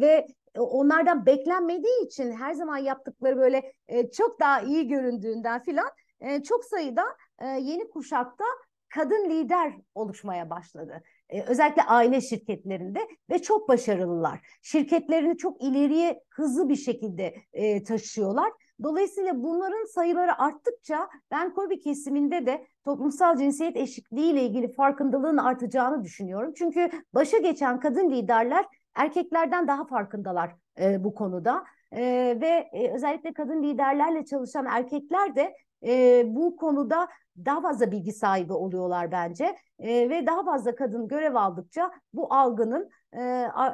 [0.00, 0.26] ve
[0.60, 5.88] onlardan beklenmediği için her zaman yaptıkları böyle e, çok daha iyi göründüğünden filan
[6.20, 7.04] e, çok sayıda
[7.38, 8.44] e, yeni kuşakta
[8.88, 11.02] kadın lider oluşmaya başladı.
[11.28, 14.40] E, özellikle aile şirketlerinde ve çok başarılılar.
[14.62, 18.52] Şirketlerini çok ileriye hızlı bir şekilde e, taşıyorlar.
[18.82, 26.04] Dolayısıyla bunların sayıları arttıkça ben Kobi kesiminde de toplumsal cinsiyet eşitliği ile ilgili farkındalığın artacağını
[26.04, 26.52] düşünüyorum.
[26.56, 31.64] Çünkü başa geçen kadın liderler erkeklerden daha farkındalar e, bu konuda.
[31.92, 32.02] E,
[32.40, 35.56] ve e, özellikle kadın liderlerle çalışan erkekler de
[35.86, 37.08] e, bu konuda
[37.44, 39.56] daha fazla bilgi sahibi oluyorlar bence.
[39.78, 43.22] E, ve daha fazla kadın görev aldıkça bu algının e,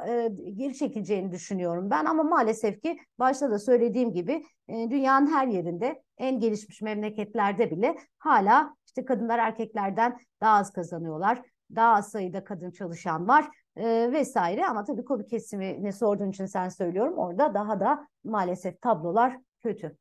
[0.07, 2.05] e, geri çekileceğini düşünüyorum ben.
[2.05, 7.95] Ama maalesef ki başta da söylediğim gibi e, dünyanın her yerinde en gelişmiş memleketlerde bile
[8.19, 11.41] hala işte kadınlar erkeklerden daha az kazanıyorlar.
[11.75, 16.69] Daha az sayıda kadın çalışan var e, vesaire ama tabii Kobi kesimini sorduğun için sen
[16.69, 19.97] söylüyorum orada daha da maalesef tablolar kötü.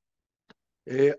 [0.87, 1.14] E,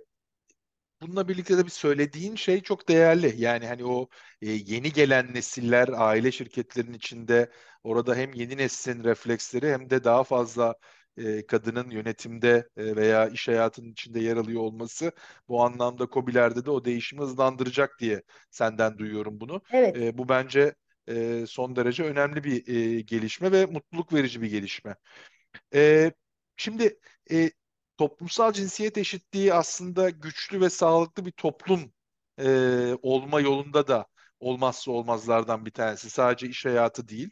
[1.02, 3.34] bununla birlikte de bir söylediğin şey çok değerli.
[3.42, 4.08] Yani hani o
[4.42, 7.52] e, yeni gelen nesiller aile şirketlerinin içinde
[7.84, 10.76] orada hem yeni neslin refleksleri hem de daha fazla
[11.18, 15.12] e, kadının yönetimde e, veya iş hayatının içinde yer alıyor olması
[15.48, 19.62] bu anlamda COBİ'lerde de o değişimi hızlandıracak diye senden duyuyorum bunu.
[19.72, 19.98] Evet.
[19.98, 20.76] E, bu bence
[21.10, 24.96] e, son derece önemli bir e, gelişme ve mutluluk verici bir gelişme.
[25.76, 26.12] E,
[26.58, 27.00] şimdi
[27.32, 27.52] e,
[27.98, 31.94] toplumsal cinsiyet eşitliği aslında güçlü ve sağlıklı bir toplum
[32.40, 32.48] e,
[33.02, 34.08] olma yolunda da
[34.40, 36.10] olmazsa olmazlardan bir tanesi.
[36.10, 37.30] Sadece iş hayatı değil.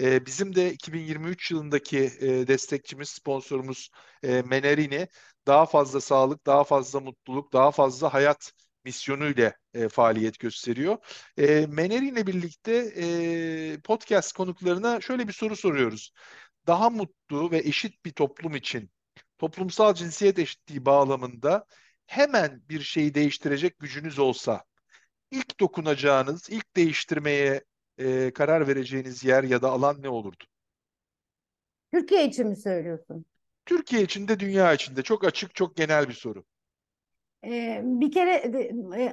[0.00, 3.90] E, bizim de 2023 yılındaki e, destekçimiz, sponsorumuz
[4.22, 5.08] e, Menerini
[5.46, 8.52] daha fazla sağlık, daha fazla mutluluk, daha fazla hayat
[8.84, 10.98] misyonuyla e, faaliyet gösteriyor.
[11.38, 16.12] E, Meneri ile birlikte e, podcast konuklarına şöyle bir soru soruyoruz.
[16.66, 18.90] Daha mutlu ve eşit bir toplum için
[19.38, 21.66] toplumsal cinsiyet eşitliği bağlamında
[22.06, 24.64] hemen bir şeyi değiştirecek gücünüz olsa
[25.30, 27.64] ilk dokunacağınız, ilk değiştirmeye
[27.98, 30.44] e, karar vereceğiniz yer ya da alan ne olurdu?
[31.92, 33.24] Türkiye için mi söylüyorsun?
[33.66, 36.44] Türkiye için de dünya için de çok açık, çok genel bir soru.
[37.46, 38.52] Ee, bir kere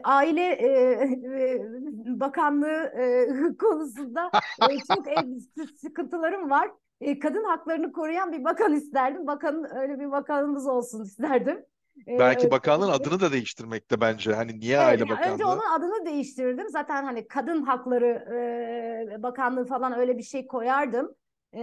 [0.03, 0.59] aile
[2.19, 2.93] bakanlığı
[3.59, 4.31] konusunda
[4.89, 5.07] çok
[5.79, 6.71] sıkıntılarım var.
[7.21, 9.27] Kadın haklarını koruyan bir bakan isterdim.
[9.27, 11.65] Bakanın öyle bir bakanımız olsun isterdim.
[12.07, 14.33] Belki bakanlığın adını da değiştirmekte bence.
[14.33, 15.33] Hani niye evet, aile yani bakanlığı?
[15.33, 16.69] Önce onun adını değiştirdim.
[16.69, 18.07] Zaten hani kadın hakları
[19.17, 21.15] e, bakanlığı falan öyle bir şey koyardım.
[21.53, 21.61] E,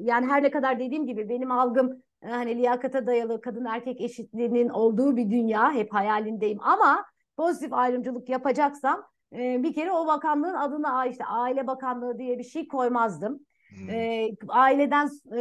[0.00, 5.16] yani her ne kadar dediğim gibi benim algım hani liyakata dayalı kadın erkek eşitliğinin olduğu
[5.16, 7.04] bir dünya hep hayalindeyim ama
[7.36, 12.68] pozitif ayrımcılık yapacaksam e, bir kere o bakanlığın adına işte aile bakanlığı diye bir şey
[12.68, 13.40] koymazdım.
[13.68, 13.90] Hmm.
[13.90, 15.40] E, aileden e,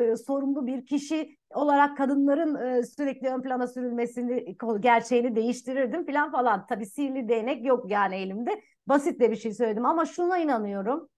[0.00, 6.66] e, sorumlu bir kişi olarak kadınların e, sürekli ön plana sürülmesini gerçeğini değiştirirdim falan falan.
[6.66, 8.62] Tabii sihirli değnek yok yani elimde.
[8.86, 11.08] Basit de bir şey söyledim ama şuna inanıyorum.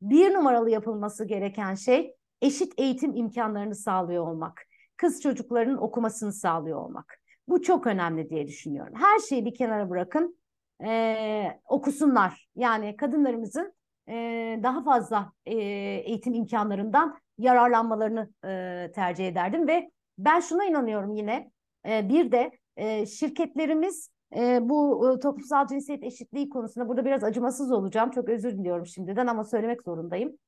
[0.00, 4.62] Bir numaralı yapılması gereken şey eşit eğitim imkanlarını sağlıyor olmak.
[4.96, 7.18] Kız çocuklarının okumasını sağlıyor olmak.
[7.48, 8.94] Bu çok önemli diye düşünüyorum.
[8.96, 10.38] Her şeyi bir kenara bırakın,
[10.84, 12.48] e, okusunlar.
[12.56, 13.74] Yani kadınlarımızın
[14.08, 14.14] e,
[14.62, 21.50] daha fazla e, eğitim imkanlarından yararlanmalarını e, tercih ederdim ve ben şuna inanıyorum yine.
[21.88, 27.72] E, bir de e, şirketlerimiz e, bu e, toplumsal cinsiyet eşitliği konusunda burada biraz acımasız
[27.72, 28.10] olacağım.
[28.10, 30.38] Çok özür diliyorum şimdiden ama söylemek zorundayım.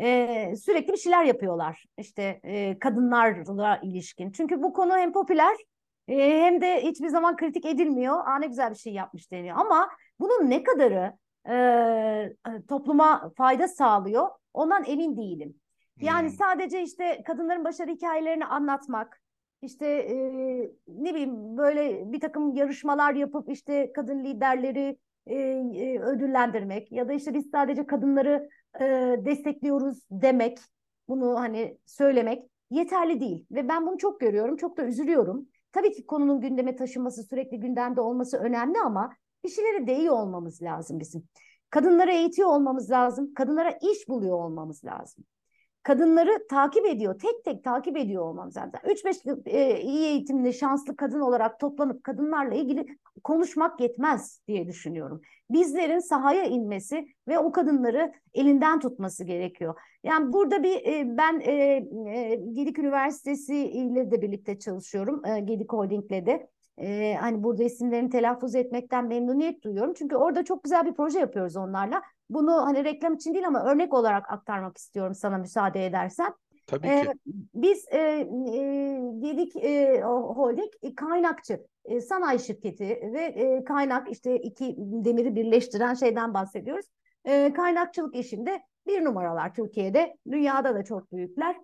[0.00, 1.84] E, sürekli bir şeyler yapıyorlar.
[1.98, 4.30] İşte e, kadınlarla ilişkin.
[4.32, 5.56] Çünkü bu konu hem popüler
[6.08, 8.26] e, hem de hiçbir zaman kritik edilmiyor.
[8.26, 9.56] Aa ne güzel bir şey yapmış deniyor.
[9.58, 9.88] Ama
[10.20, 11.12] bunun ne kadarı
[11.48, 15.54] e, topluma fayda sağlıyor ondan emin değilim.
[16.00, 16.36] Yani hmm.
[16.36, 19.20] sadece işte kadınların başarı hikayelerini anlatmak,
[19.62, 20.16] işte e,
[20.88, 27.12] ne bileyim böyle bir takım yarışmalar yapıp işte kadın liderleri e, e, ödüllendirmek ya da
[27.12, 28.48] işte biz sadece kadınları
[28.80, 28.84] e,
[29.24, 30.58] destekliyoruz demek,
[31.08, 33.46] bunu hani söylemek yeterli değil.
[33.50, 35.48] Ve ben bunu çok görüyorum, çok da üzülüyorum.
[35.72, 39.12] Tabii ki konunun gündeme taşınması, sürekli gündemde olması önemli ama
[39.44, 41.28] bir şeyleri değiyor olmamız lazım bizim.
[41.70, 45.24] Kadınlara eğitiyor olmamız lazım, kadınlara iş buluyor olmamız lazım
[45.84, 47.18] kadınları takip ediyor.
[47.18, 48.72] Tek tek takip ediyor olmamız lazım.
[48.84, 52.86] 3-5 e, iyi eğitimli, şanslı kadın olarak toplanıp kadınlarla ilgili
[53.24, 55.20] konuşmak yetmez diye düşünüyorum.
[55.50, 59.74] Bizlerin sahaya inmesi ve o kadınları elinden tutması gerekiyor.
[60.04, 65.24] Yani burada bir e, ben e, e, Gedik Üniversitesi ile de birlikte çalışıyorum.
[65.26, 66.48] E, Gedik Holding'le de.
[66.78, 69.94] Ee, hani burada isimlerini telaffuz etmekten memnuniyet duyuyorum.
[69.94, 72.02] Çünkü orada çok güzel bir proje yapıyoruz onlarla.
[72.30, 76.34] Bunu hani reklam için değil ama örnek olarak aktarmak istiyorum sana müsaade edersen.
[76.66, 77.12] Tabii ee, ki.
[77.54, 78.26] Biz e, e,
[79.22, 85.94] dedik e, holding e, kaynakçı e, sanayi şirketi ve e, kaynak işte iki demiri birleştiren
[85.94, 86.86] şeyden bahsediyoruz.
[87.24, 91.56] E, kaynakçılık işinde bir numaralar Türkiye'de, dünyada da çok büyükler.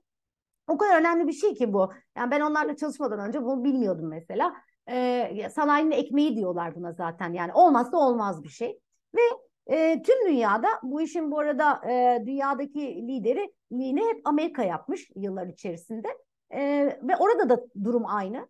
[0.68, 1.92] O kadar önemli bir şey ki bu.
[2.16, 4.55] Yani ben onlarla çalışmadan önce bunu bilmiyordum mesela.
[4.90, 7.33] E, sanayinin ekmeği diyorlar buna zaten.
[7.33, 8.81] Yani olmazsa olmaz bir şey.
[9.14, 9.20] Ve
[9.66, 15.46] e, tüm dünyada bu işin bu arada e, dünyadaki lideri liğini hep Amerika yapmış yıllar
[15.46, 16.09] içerisinde.
[16.51, 16.61] E,
[17.03, 18.49] ve orada da durum aynı.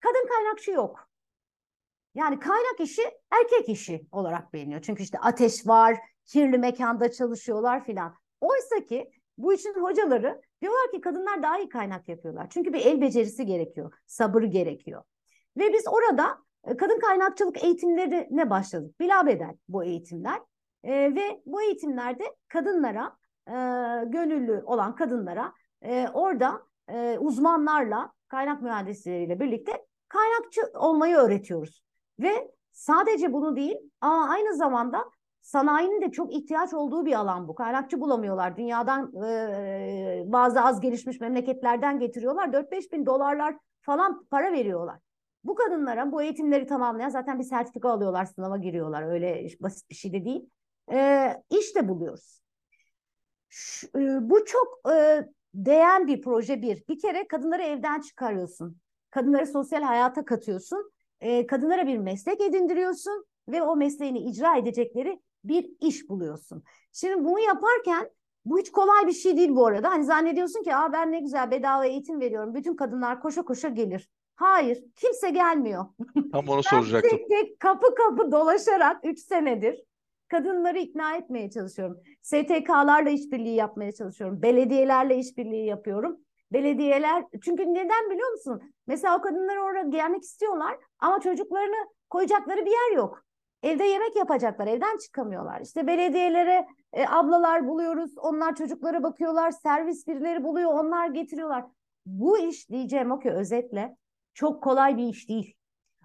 [0.00, 1.08] Kadın kaynakçı yok.
[2.14, 4.82] Yani kaynak işi erkek işi olarak biliniyor.
[4.82, 8.14] Çünkü işte ateş var, kirli mekanda çalışıyorlar filan.
[8.40, 12.46] Oysa ki bu işin hocaları diyorlar ki kadınlar daha iyi kaynak yapıyorlar.
[12.50, 15.02] Çünkü bir el becerisi gerekiyor, sabır gerekiyor.
[15.56, 16.38] Ve biz orada
[16.78, 19.00] kadın kaynakçılık eğitimlerine başladık.
[19.00, 20.40] Bilabeden bu eğitimler.
[20.84, 23.16] E, ve bu eğitimlerde kadınlara,
[23.48, 23.52] e,
[24.06, 25.52] gönüllü olan kadınlara
[25.82, 31.82] e, orada e, uzmanlarla, kaynak mühendisleriyle birlikte kaynakçı olmayı öğretiyoruz.
[32.20, 35.04] Ve sadece bunu değil ama aynı zamanda
[35.42, 37.54] sanayinin de çok ihtiyaç olduğu bir alan bu.
[37.54, 38.56] Kaynakçı bulamıyorlar.
[38.56, 42.48] Dünyadan e, bazı az gelişmiş memleketlerden getiriyorlar.
[42.48, 45.05] 4-5 bin dolarlar falan para veriyorlar.
[45.46, 49.02] Bu kadınlara bu eğitimleri tamamlayan zaten bir sertifika alıyorlar, sınava giriyorlar.
[49.02, 50.50] Öyle basit bir şey de değil.
[50.92, 52.42] E, iş de buluyoruz.
[53.48, 56.84] Şu, e, bu çok e, değen bir proje bir.
[56.88, 58.76] Bir kere kadınları evden çıkarıyorsun.
[59.10, 60.92] Kadınları sosyal hayata katıyorsun.
[61.20, 66.62] E, kadınlara bir meslek edindiriyorsun ve o mesleğini icra edecekleri bir iş buluyorsun.
[66.92, 68.10] Şimdi bunu yaparken
[68.44, 69.90] bu hiç kolay bir şey değil bu arada.
[69.90, 72.54] Hani zannediyorsun ki Aa, ben ne güzel bedava eğitim veriyorum.
[72.54, 74.10] Bütün kadınlar koşa koşa gelir.
[74.36, 75.84] Hayır, kimse gelmiyor.
[76.32, 77.10] Tam onu soracaktım.
[77.10, 79.82] Tek tek kapı kapı dolaşarak 3 senedir
[80.28, 82.00] kadınları ikna etmeye çalışıyorum.
[82.22, 84.42] STK'larla işbirliği yapmaya çalışıyorum.
[84.42, 86.16] Belediyelerle işbirliği yapıyorum.
[86.52, 88.62] Belediyeler çünkü neden biliyor musun?
[88.86, 93.22] Mesela o kadınlar oraya gelmek istiyorlar ama çocuklarını koyacakları bir yer yok.
[93.62, 95.60] Evde yemek yapacaklar, evden çıkamıyorlar.
[95.60, 101.64] İşte belediyelere e, ablalar buluyoruz, onlar çocuklara bakıyorlar, servis birileri buluyor, onlar getiriyorlar.
[102.06, 103.96] Bu iş diyeceğim o ki özetle
[104.36, 105.54] çok kolay bir iş değil.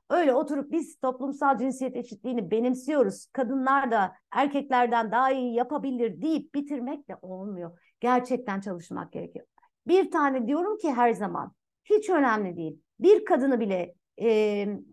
[0.09, 3.27] Öyle oturup biz toplumsal cinsiyet eşitliğini benimsiyoruz.
[3.33, 7.79] Kadınlar da erkeklerden daha iyi yapabilir deyip bitirmek de olmuyor.
[7.99, 9.45] Gerçekten çalışmak gerekiyor.
[9.87, 11.51] Bir tane diyorum ki her zaman
[11.85, 12.81] hiç önemli değil.
[12.99, 14.29] Bir kadını bile e,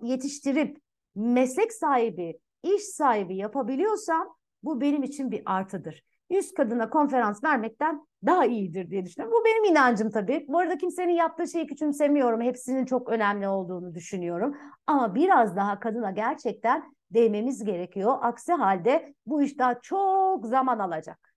[0.02, 0.80] yetiştirip
[1.14, 6.02] meslek sahibi, iş sahibi yapabiliyorsam bu benim için bir artıdır.
[6.30, 9.38] 100 kadına konferans vermekten daha iyidir diye düşünüyorum.
[9.40, 10.44] Bu benim inancım tabii.
[10.48, 12.40] Bu arada kimsenin yaptığı şeyi küçümsemiyorum.
[12.40, 14.56] Hepsinin çok önemli olduğunu düşünüyorum.
[14.86, 18.18] Ama biraz daha kadına gerçekten değmemiz gerekiyor.
[18.22, 21.34] Aksi halde bu iş daha çok zaman alacak.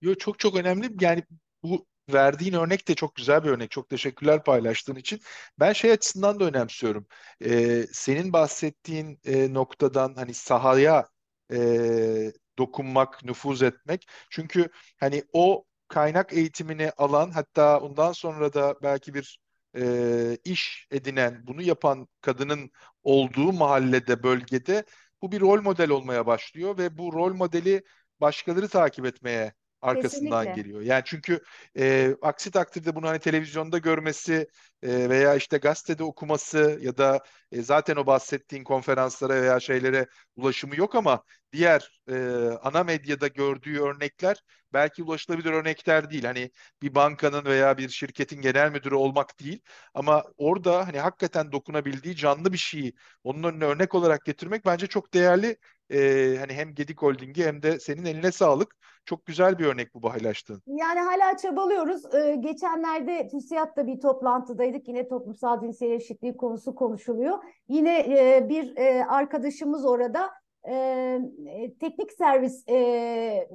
[0.00, 0.90] Yo, çok çok önemli.
[1.00, 1.22] Yani
[1.62, 3.70] bu verdiğin örnek de çok güzel bir örnek.
[3.70, 5.20] Çok teşekkürler paylaştığın için.
[5.60, 7.06] Ben şey açısından da önemsiyorum.
[7.44, 11.08] Ee, senin bahsettiğin e, noktadan hani sahaya
[11.52, 11.58] e,
[12.58, 14.08] dokunmak, nüfuz etmek.
[14.30, 14.68] Çünkü
[15.00, 19.38] hani o kaynak eğitimini alan hatta ondan sonra da belki bir
[19.76, 22.70] e, iş edinen, bunu yapan kadının
[23.02, 24.84] olduğu mahallede, bölgede
[25.22, 27.84] bu bir rol model olmaya başlıyor ve bu rol modeli
[28.20, 30.62] başkaları takip etmeye arkasından Kesinlikle.
[30.62, 30.80] geliyor.
[30.80, 31.40] Yani çünkü
[31.78, 34.48] e, aksi takdirde bunu hani televizyonda görmesi
[34.82, 37.20] e, veya işte gazetede okuması ya da
[37.52, 42.14] e, zaten o bahsettiğin konferanslara veya şeylere ulaşımı yok ama diğer e,
[42.62, 46.24] ana medyada gördüğü örnekler belki ulaşılabilir örnekler değil.
[46.24, 46.50] Hani
[46.82, 49.60] bir bankanın veya bir şirketin genel müdürü olmak değil
[49.94, 55.14] ama orada hani hakikaten dokunabildiği canlı bir şeyi onun önüne örnek olarak getirmek bence çok
[55.14, 55.56] değerli.
[55.90, 58.76] E, hani hem Gedik Holding'i hem de senin eline sağlık.
[59.04, 60.62] Çok güzel bir örnek bu paylaştığın.
[60.66, 62.14] Yani hala çabalıyoruz.
[62.14, 64.88] Ee, geçenlerde TÜSİAD'da bir toplantıdaydık.
[64.88, 67.38] Yine toplumsal cinsiyet eşitliği konusu konuşuluyor.
[67.68, 70.30] Yine e, bir e, arkadaşımız orada
[70.68, 71.20] e,
[71.80, 72.74] teknik servis e,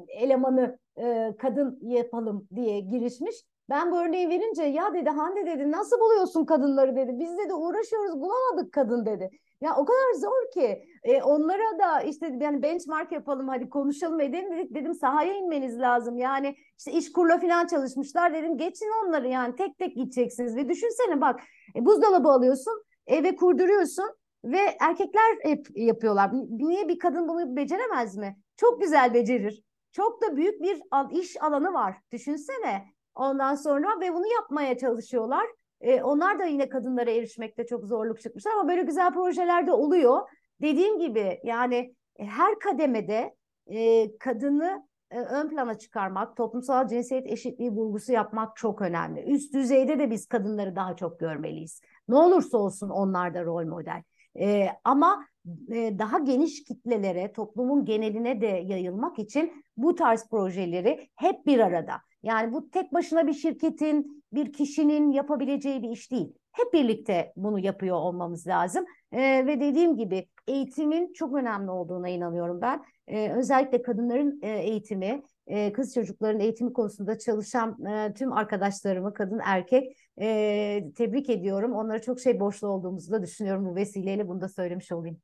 [0.07, 3.35] elemanı e, kadın yapalım diye girişmiş.
[3.69, 7.19] Ben bu örneği verince ya dedi Hande dedi nasıl buluyorsun kadınları dedi.
[7.19, 9.29] Biz dedi uğraşıyoruz bulamadık kadın dedi.
[9.61, 14.57] Ya o kadar zor ki e, onlara da işte yani benchmark yapalım hadi konuşalım edelim
[14.57, 16.17] dedik dedim sahaya inmeniz lazım.
[16.17, 21.21] Yani işte iş kurla falan çalışmışlar dedim geçin onları yani tek tek gideceksiniz ve düşünsene
[21.21, 21.39] bak
[21.75, 24.09] e, buzdolabı alıyorsun eve kurduruyorsun
[24.45, 26.31] ve erkekler hep yapıyorlar.
[26.49, 28.37] Niye bir kadın bunu beceremez mi?
[28.57, 29.63] Çok güzel becerir.
[29.91, 31.97] Çok da büyük bir iş alanı var.
[32.11, 32.85] Düşünsene.
[33.15, 35.45] Ondan sonra ve bunu yapmaya çalışıyorlar.
[35.83, 40.21] E, onlar da yine kadınlara erişmekte çok zorluk çıkmışlar ama böyle güzel projeler de oluyor.
[40.61, 43.35] Dediğim gibi yani e, her kademede
[43.67, 49.21] e, kadını e, ön plana çıkarmak, toplumsal cinsiyet eşitliği vurgusu yapmak çok önemli.
[49.21, 51.81] Üst düzeyde de biz kadınları daha çok görmeliyiz.
[52.07, 54.03] Ne olursa olsun onlar da rol model.
[54.39, 55.25] E, ama
[55.71, 61.93] e, daha geniş kitlelere, toplumun geneline de yayılmak için bu tarz projeleri hep bir arada.
[62.23, 66.33] Yani bu tek başına bir şirketin, bir kişinin yapabileceği bir iş değil.
[66.51, 68.86] Hep birlikte bunu yapıyor olmamız lazım.
[69.12, 72.83] Ee, ve dediğim gibi eğitimin çok önemli olduğuna inanıyorum ben.
[73.07, 79.39] Ee, özellikle kadınların e, eğitimi, e, kız çocukların eğitimi konusunda çalışan e, tüm arkadaşlarımı, kadın
[79.43, 81.73] erkek e, tebrik ediyorum.
[81.73, 85.17] Onlara çok şey borçlu olduğumuzu da düşünüyorum bu vesileyle bunu da söylemiş olayım.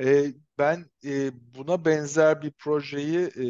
[0.00, 3.44] E, ben e, buna benzer bir projeyi e,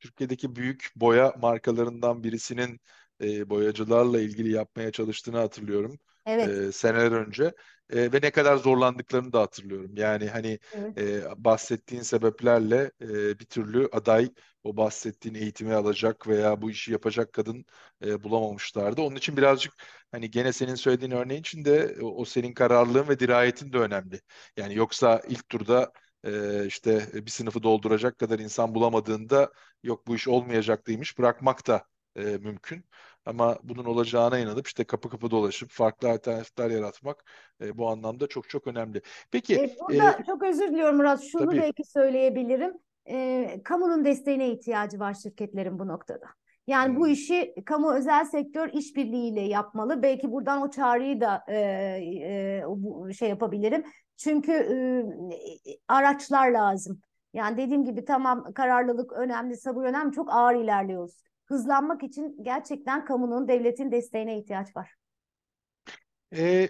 [0.00, 2.80] Türkiye'deki büyük boya markalarından birisinin
[3.20, 5.98] e, boyacılarla ilgili yapmaya çalıştığını hatırlıyorum.
[6.26, 6.48] Evet.
[6.48, 7.52] E, seneler önce
[7.90, 9.96] e, ve ne kadar zorlandıklarını da hatırlıyorum.
[9.96, 10.98] Yani hani evet.
[10.98, 14.28] e, bahsettiğin sebeplerle e, bir türlü aday
[14.64, 17.64] o bahsettiğin eğitimi alacak veya bu işi yapacak kadın
[18.04, 19.02] e, bulamamışlardı.
[19.02, 19.72] Onun için birazcık
[20.12, 24.20] hani gene senin söylediğin örneğin için de o, o senin kararlılığın ve dirayetin de önemli.
[24.56, 25.92] Yani yoksa ilk turda
[26.24, 31.84] e, işte bir sınıfı dolduracak kadar insan bulamadığında yok bu iş olmayacaklıymış bırakmak da
[32.16, 32.84] e, mümkün.
[33.26, 37.24] Ama bunun olacağına inanıp işte kapı kapı dolaşıp farklı alternatifler yaratmak
[37.60, 39.02] e, bu anlamda çok çok önemli.
[39.30, 39.54] Peki.
[39.54, 41.22] E, burada e, çok özür diliyorum Murat.
[41.22, 41.60] Şunu tabii.
[41.60, 42.72] belki söyleyebilirim.
[43.08, 46.26] E, kamunun desteğine ihtiyacı var şirketlerin bu noktada.
[46.66, 47.00] Yani hmm.
[47.00, 50.02] bu işi kamu özel sektör işbirliğiyle yapmalı.
[50.02, 51.58] Belki buradan o çağrıyı da e,
[53.08, 53.84] e, şey yapabilirim.
[54.16, 54.76] Çünkü e,
[55.88, 57.00] araçlar lazım.
[57.32, 60.12] Yani dediğim gibi tamam kararlılık önemli, sabır önemli.
[60.12, 64.94] Çok ağır ilerliyoruz hızlanmak için gerçekten kamunun, devletin desteğine ihtiyaç var.
[66.34, 66.68] Ee,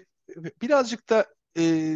[0.61, 1.25] birazcık da
[1.57, 1.95] e,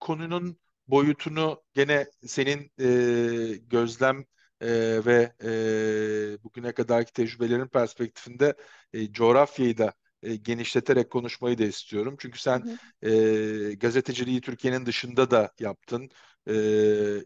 [0.00, 0.56] konunun
[0.88, 4.24] boyutunu gene senin e, gözlem
[4.60, 4.68] e,
[5.06, 8.54] ve e, bugüne kadarki tecrübelerin perspektifinde
[8.92, 12.16] e, coğrafyayı da e, genişleterek konuşmayı da istiyorum.
[12.18, 13.10] Çünkü sen hı hı.
[13.10, 16.10] E, gazeteciliği Türkiye'nin dışında da yaptın.
[16.48, 16.54] E,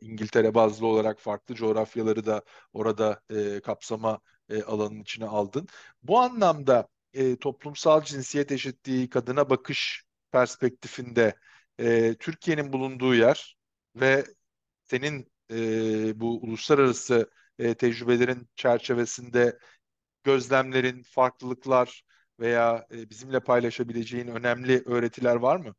[0.00, 5.68] İngiltere bazlı olarak farklı coğrafyaları da orada e, kapsama e, alanın içine aldın.
[6.02, 11.34] Bu anlamda e, toplumsal cinsiyet eşitliği, kadına bakış perspektifinde
[11.78, 13.56] e, Türkiye'nin bulunduğu yer
[13.96, 14.24] ve
[14.84, 19.58] senin e, bu uluslararası e, tecrübelerin çerçevesinde
[20.24, 22.04] gözlemlerin, farklılıklar
[22.40, 25.74] veya e, bizimle paylaşabileceğin önemli öğretiler var mı?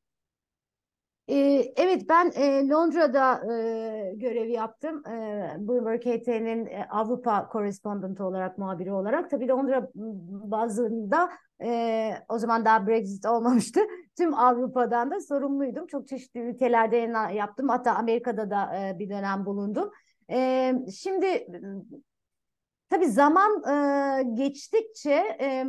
[1.29, 5.07] Ee, evet ben e, Londra'da e, görev yaptım.
[5.07, 9.29] E, Bloomberg HT'nin e, Avrupa korespondentı olarak, muhabiri olarak.
[9.29, 9.89] Tabii Londra
[10.51, 11.29] bazında
[11.63, 13.79] e, o zaman daha Brexit olmamıştı.
[14.17, 15.87] Tüm Avrupa'dan da sorumluydum.
[15.87, 16.97] Çok çeşitli ülkelerde
[17.33, 17.69] yaptım.
[17.69, 19.91] Hatta Amerika'da da e, bir dönem bulundum.
[20.31, 21.47] E, şimdi
[22.89, 25.37] tabii zaman e, geçtikçe...
[25.41, 25.65] E,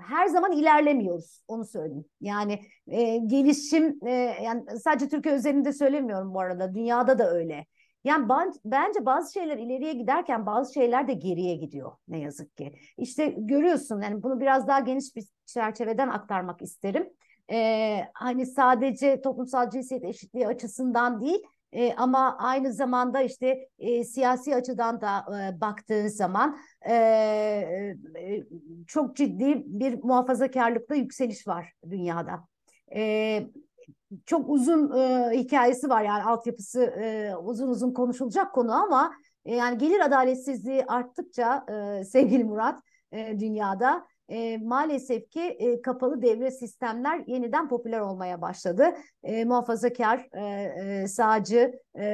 [0.00, 2.04] her zaman ilerlemiyoruz onu söyleyeyim.
[2.20, 7.66] Yani e, gelişim e, yani sadece Türkiye özelinde söylemiyorum bu arada dünyada da öyle.
[8.04, 12.74] Yani ben, bence bazı şeyler ileriye giderken bazı şeyler de geriye gidiyor ne yazık ki.
[12.98, 17.10] İşte görüyorsun yani bunu biraz daha geniş bir çerçeveden aktarmak isterim.
[17.52, 21.42] Ee, hani sadece toplumsal cinsiyet eşitliği açısından değil
[21.74, 26.58] e, ama aynı zamanda işte e, siyasi açıdan da e, baktığı zaman
[26.88, 28.44] e, e,
[28.86, 32.44] çok ciddi bir muhafazakarlıkta yükseliş var dünyada.
[32.94, 33.46] E,
[34.26, 39.12] çok uzun e, hikayesi var yani altyapısı e, uzun uzun konuşulacak konu ama
[39.44, 46.22] e, yani gelir adaletsizliği arttıkça e, sevgili Murat e, dünyada e, maalesef ki e, kapalı
[46.22, 48.94] devre sistemler yeniden popüler olmaya başladı.
[49.22, 50.42] E, muhafazakar, e,
[51.02, 52.04] e, sağcı e,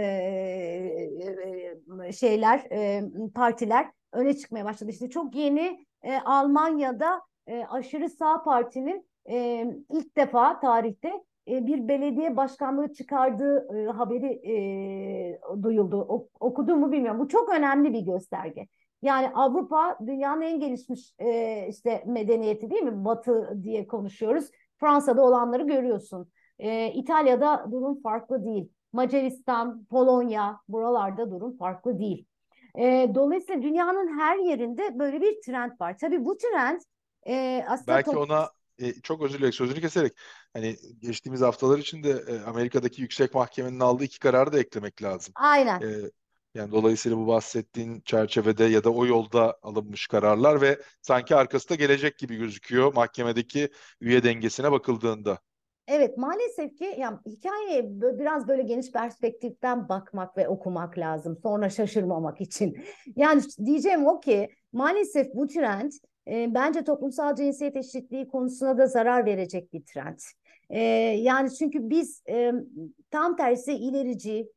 [2.07, 3.03] e, şeyler, e,
[3.35, 4.91] partiler öne çıkmaya başladı.
[4.91, 11.09] İşte çok yeni e, Almanya'da e, aşırı sağ partinin e, ilk defa tarihte
[11.49, 16.07] e, bir belediye başkanlığı çıkardığı e, haberi e, duyuldu.
[16.09, 17.21] O, okudu mu bilmiyorum.
[17.21, 18.67] Bu çok önemli bir gösterge.
[19.03, 23.05] Yani Avrupa dünyanın en gelişmiş e, işte medeniyeti değil mi?
[23.05, 24.51] Batı diye konuşuyoruz.
[24.77, 26.31] Fransa'da olanları görüyorsun.
[26.59, 28.69] E, İtalya'da durum farklı değil.
[28.93, 32.27] Macaristan, Polonya buralarda durum farklı değil.
[32.79, 35.99] E, dolayısıyla dünyanın her yerinde böyle bir trend var.
[35.99, 36.81] Tabii bu trend
[37.27, 40.13] e, aslında belki ona e, çok özür dilerim sözünü keserek
[40.53, 45.33] hani geçtiğimiz haftalar içinde e, Amerika'daki yüksek mahkemenin aldığı iki kararı da eklemek lazım.
[45.37, 45.81] Aynen.
[45.81, 46.11] E,
[46.55, 52.19] yani dolayısıyla bu bahsettiğin çerçevede ya da o yolda alınmış kararlar ve sanki arkasında gelecek
[52.19, 53.69] gibi gözüküyor mahkemedeki
[54.01, 55.39] üye dengesine bakıldığında.
[55.89, 61.39] Evet maalesef ki yani hikayeye biraz böyle geniş perspektiften bakmak ve okumak lazım.
[61.43, 62.77] Sonra şaşırmamak için.
[63.17, 65.93] Yani diyeceğim o ki maalesef bu trend
[66.29, 70.19] e, bence toplumsal cinsiyet eşitliği konusuna da zarar verecek bir trend.
[70.71, 70.81] E,
[71.21, 72.53] yani çünkü biz e,
[73.11, 74.49] tam tersi ilerici,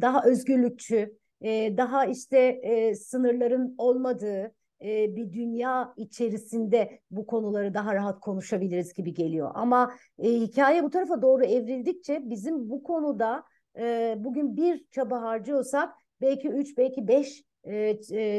[0.00, 1.16] daha özgürlükçü,
[1.76, 2.60] daha işte
[2.94, 4.52] sınırların olmadığı
[4.84, 9.50] bir dünya içerisinde bu konuları daha rahat konuşabiliriz gibi geliyor.
[9.54, 9.92] Ama
[10.22, 13.44] hikaye bu tarafa doğru evrildikçe bizim bu konuda
[14.16, 17.44] bugün bir çaba harcıyorsak belki üç, belki beş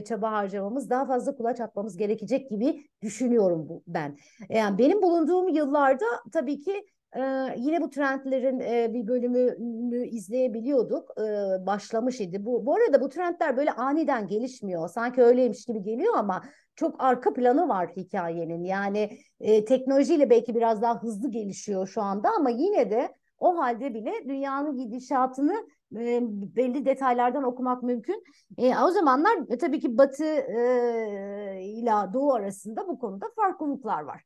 [0.06, 4.18] çaba harcamamız, daha fazla kulaç atmamız gerekecek gibi düşünüyorum ben.
[4.50, 6.86] Yani benim bulunduğum yıllarda tabii ki
[7.16, 7.22] e,
[7.58, 11.12] yine bu trendlerin e, bir bölümünü izleyebiliyorduk.
[11.18, 11.24] E,
[11.66, 12.46] başlamış idi.
[12.46, 14.90] Bu, bu arada bu trendler böyle aniden gelişmiyor.
[14.90, 16.44] Sanki öyleymiş gibi geliyor ama
[16.76, 18.64] çok arka planı var hikayenin.
[18.64, 23.10] Yani e, teknolojiyle belki biraz daha hızlı gelişiyor şu anda ama yine de
[23.40, 26.20] o halde bile dünyanın gidişatını e,
[26.56, 28.24] belli detaylardan okumak mümkün.
[28.58, 34.24] E, o zamanlar e, tabii ki Batı e, ile Doğu arasında bu konuda farklılıklar var.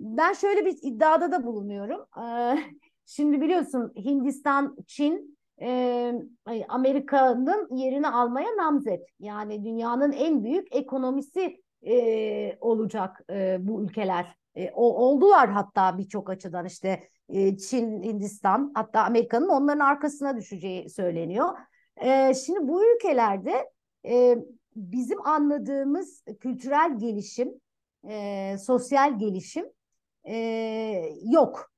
[0.00, 2.00] Ben şöyle bir iddiada da bulunuyorum.
[2.22, 2.24] E,
[3.06, 6.12] şimdi biliyorsun Hindistan, Çin e,
[6.68, 9.06] Amerika'nın yerini almaya namzet.
[9.18, 14.36] Yani dünyanın en büyük ekonomisi e, olacak e, bu ülkeler.
[14.74, 17.08] O, oldular hatta birçok açıdan işte
[17.68, 21.48] Çin, Hindistan hatta Amerika'nın onların arkasına düşeceği söyleniyor.
[22.44, 23.70] Şimdi bu ülkelerde
[24.76, 27.60] bizim anladığımız kültürel gelişim,
[28.58, 29.66] sosyal gelişim
[30.24, 30.36] e,
[31.32, 31.70] yok.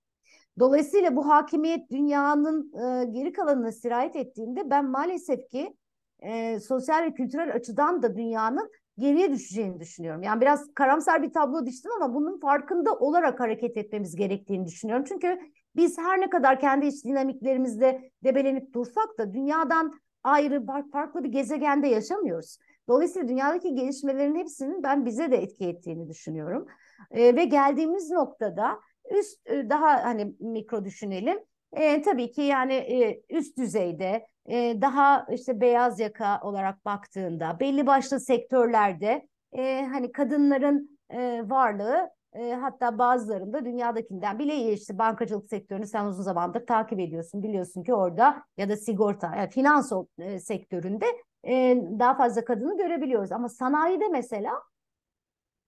[0.59, 5.77] Dolayısıyla bu hakimiyet dünyanın e, geri kalanına sirayet ettiğinde ben maalesef ki
[6.21, 10.23] e, sosyal ve kültürel açıdan da dünyanın geriye düşeceğini düşünüyorum.
[10.23, 15.05] Yani biraz karamsar bir tablo diştim ama bunun farkında olarak hareket etmemiz gerektiğini düşünüyorum.
[15.09, 15.39] Çünkü
[15.77, 19.93] biz her ne kadar kendi iç dinamiklerimizde debelenip dursak da dünyadan
[20.25, 22.59] ayrı farklı bir gezegende yaşamıyoruz.
[22.89, 26.67] Dolayısıyla dünyadaki gelişmelerin hepsinin ben bize de etki ettiğini düşünüyorum.
[27.11, 28.81] E, ve geldiğimiz noktada
[29.11, 31.39] üst e, daha hani mikro düşünelim.
[31.73, 37.87] E, tabii ki yani e, üst düzeyde e, daha işte beyaz yaka olarak baktığında belli
[37.87, 45.47] başlı sektörlerde e, hani kadınların e, varlığı e, hatta bazılarında dünyadakinden bile iyi işte bankacılık
[45.47, 50.39] sektörünü sen uzun zamandır takip ediyorsun biliyorsun ki orada ya da sigorta yani finans e,
[50.41, 51.07] sektöründe
[51.45, 54.53] e, daha fazla kadını görebiliyoruz ama sanayide mesela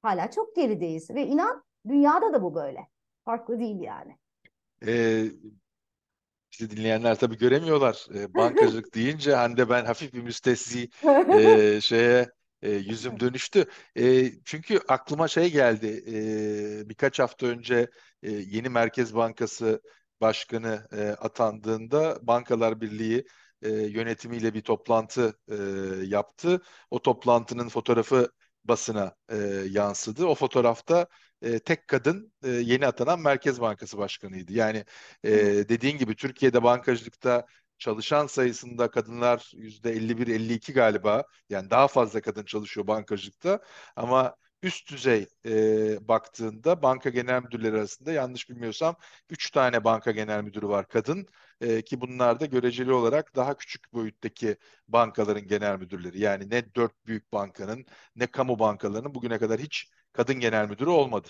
[0.05, 2.89] hala çok gerideyiz ve inan dünyada da bu böyle
[3.25, 4.17] farklı değil yani.
[4.87, 5.25] Ee,
[6.53, 8.07] Bizi dinleyenler tabii göremiyorlar.
[8.15, 10.89] E, bankacılık deyince Hande ben hafif bir müstesni
[11.33, 12.29] e, şeye
[12.63, 13.65] e, yüzüm dönüştü.
[13.97, 16.05] E, çünkü aklıma şey geldi.
[16.09, 17.91] E, birkaç hafta önce
[18.23, 19.83] e, yeni Merkez Bankası
[20.21, 23.25] Başkanı e, atandığında Bankalar Birliği
[23.63, 25.55] e, yönetimiyle bir toplantı e,
[26.07, 26.63] yaptı.
[26.91, 28.29] O toplantının fotoğrafı
[28.65, 29.37] basına e,
[29.71, 30.27] yansıdı.
[30.27, 31.07] O fotoğrafta
[31.43, 34.53] e, tek kadın e, yeni atanan Merkez Bankası Başkanı'ydı.
[34.53, 34.85] Yani
[35.25, 35.31] e,
[35.69, 37.47] dediğin gibi Türkiye'de bankacılıkta
[37.79, 41.25] çalışan sayısında kadınlar yüzde 51-52 galiba.
[41.49, 43.61] Yani daha fazla kadın çalışıyor bankacılıkta.
[43.97, 44.35] Ama
[44.65, 48.97] üst düzey e, baktığında banka genel müdürleri arasında yanlış bilmiyorsam
[49.31, 51.27] 3 tane banka genel müdürü var kadın
[51.61, 54.57] e, ki bunlar da göreceli olarak daha küçük boyuttaki
[54.89, 56.21] bankaların genel müdürleri.
[56.21, 57.87] Yani ne dört büyük bankanın
[58.17, 61.29] ne kamu bankalarının bugüne kadar hiç kadın genel müdürü olmadı.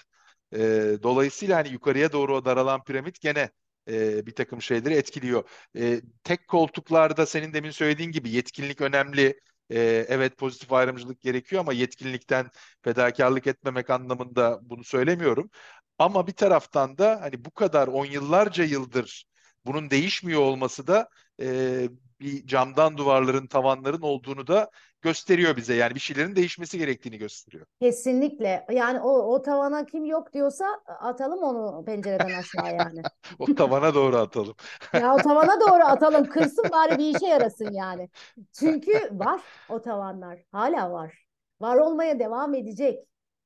[0.52, 0.58] E,
[1.02, 3.50] dolayısıyla hani yukarıya doğru daralan piramit gene
[3.88, 5.48] e, bir takım şeyleri etkiliyor.
[5.78, 9.40] E, tek koltuklarda senin demin söylediğin gibi yetkinlik önemli.
[9.74, 12.50] E, evet pozitif ayrımcılık gerekiyor ama yetkinlikten
[12.82, 15.50] fedakarlık etmemek anlamında bunu söylemiyorum.
[15.98, 19.24] Ama bir taraftan da hani bu kadar on yıllarca yıldır
[19.66, 21.08] bunun değişmiyor olması da
[21.40, 21.88] e,
[22.20, 24.70] bir camdan duvarların, tavanların olduğunu da
[25.04, 25.74] gösteriyor bize.
[25.74, 27.66] Yani bir şeylerin değişmesi gerektiğini gösteriyor.
[27.80, 28.66] Kesinlikle.
[28.70, 33.02] Yani o, o tavana kim yok diyorsa atalım onu pencereden aşağı yani.
[33.38, 34.54] o tavana doğru atalım.
[34.94, 36.26] ya o tavana doğru atalım.
[36.26, 38.08] Kırsın bari bir işe yarasın yani.
[38.52, 40.38] Çünkü var o tavanlar.
[40.52, 41.24] Hala var.
[41.60, 42.98] Var olmaya devam edecek.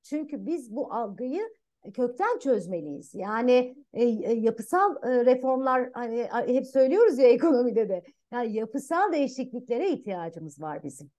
[0.03, 1.49] Çünkü biz bu algıyı
[1.95, 3.15] kökten çözmeliyiz.
[3.15, 8.03] Yani e, e, yapısal e, reformlar hani hep söylüyoruz ya ekonomide de.
[8.33, 11.11] Yani yapısal değişikliklere ihtiyacımız var bizim.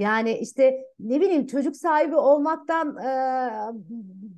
[0.00, 3.10] Yani işte ne bileyim çocuk sahibi olmaktan e,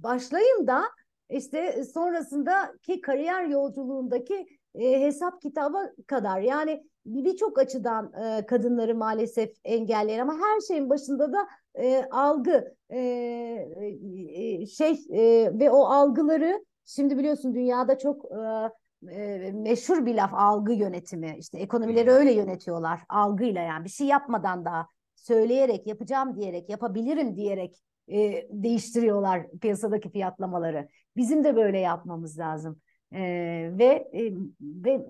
[0.03, 0.83] başlayın da
[1.31, 6.41] işte sonrasındaki kariyer yolculuğundaki e, hesap kitaba kadar.
[6.41, 12.99] Yani birçok açıdan e, kadınları maalesef engelleyen ama her şeyin başında da e, algı e,
[12.99, 20.35] e, şey e, ve o algıları şimdi biliyorsun dünyada çok e, e, meşhur bir laf
[20.35, 21.37] algı yönetimi.
[21.39, 23.85] İşte ekonomileri öyle yönetiyorlar algıyla yani.
[23.85, 24.87] Bir şey yapmadan da
[25.23, 27.77] söyleyerek yapacağım diyerek yapabilirim diyerek
[28.09, 32.81] e, değiştiriyorlar piyasadaki fiyatlamaları bizim de böyle yapmamız lazım.
[33.15, 35.07] Ee, ve e, ve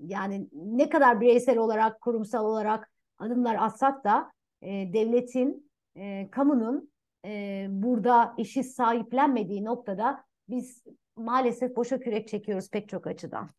[0.00, 6.90] yani ne kadar bireysel olarak kurumsal olarak adımlar atsak da e, devletin e, kamunun
[7.24, 10.84] e, burada işi sahiplenmediği noktada biz
[11.16, 13.50] maalesef boşa kürek çekiyoruz pek çok açıdan.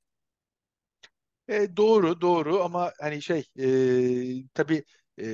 [1.47, 3.67] E, doğru doğru ama hani şey e,
[4.53, 4.83] tabii
[5.17, 5.25] e,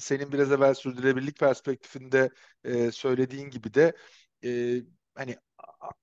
[0.00, 2.30] senin biraz evvel sürdürülebilirlik perspektifinde
[2.64, 3.92] e, söylediğin gibi de
[4.44, 4.80] e,
[5.14, 5.36] hani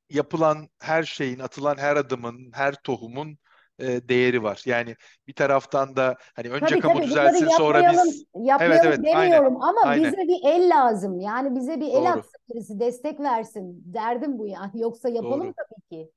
[0.09, 3.37] yapılan her şeyin, atılan her adımın, her tohumun
[3.79, 4.63] e, değeri var.
[4.65, 4.95] Yani
[5.27, 9.61] bir taraftan da hani önce tabii, kamu tabii, düzelsin sonra biz yapmayalım evet, evet, demiyorum
[9.61, 10.03] aynen, ama aynen.
[10.03, 11.19] bize bir el lazım.
[11.19, 12.07] Yani bize bir el Doğru.
[12.07, 13.83] atsın birisi destek versin.
[13.85, 14.71] Derdim bu yani.
[14.81, 15.53] Yoksa yapalım Doğru.
[15.53, 16.11] tabii ki.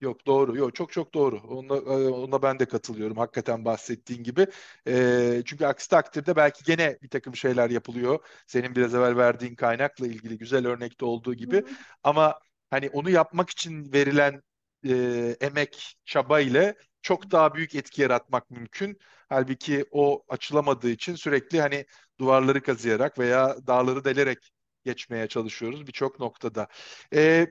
[0.00, 0.56] Yok doğru.
[0.56, 1.36] Yok çok çok doğru.
[1.48, 3.16] Ona, e, ona ben de katılıyorum.
[3.16, 4.46] Hakikaten bahsettiğin gibi.
[4.88, 8.18] E, çünkü aksi takdirde belki gene bir takım şeyler yapılıyor.
[8.46, 11.56] Senin biraz evvel verdiğin kaynakla ilgili güzel örnekte olduğu gibi.
[11.56, 11.70] Hı hı.
[12.02, 12.38] Ama
[12.70, 14.42] hani onu yapmak için verilen
[14.88, 18.98] e, emek, çaba ile çok daha büyük etki yaratmak mümkün.
[19.28, 21.86] Halbuki o açılamadığı için sürekli hani
[22.20, 24.38] duvarları kazıyarak veya dağları delerek
[24.84, 26.68] geçmeye çalışıyoruz birçok noktada.
[27.14, 27.46] E,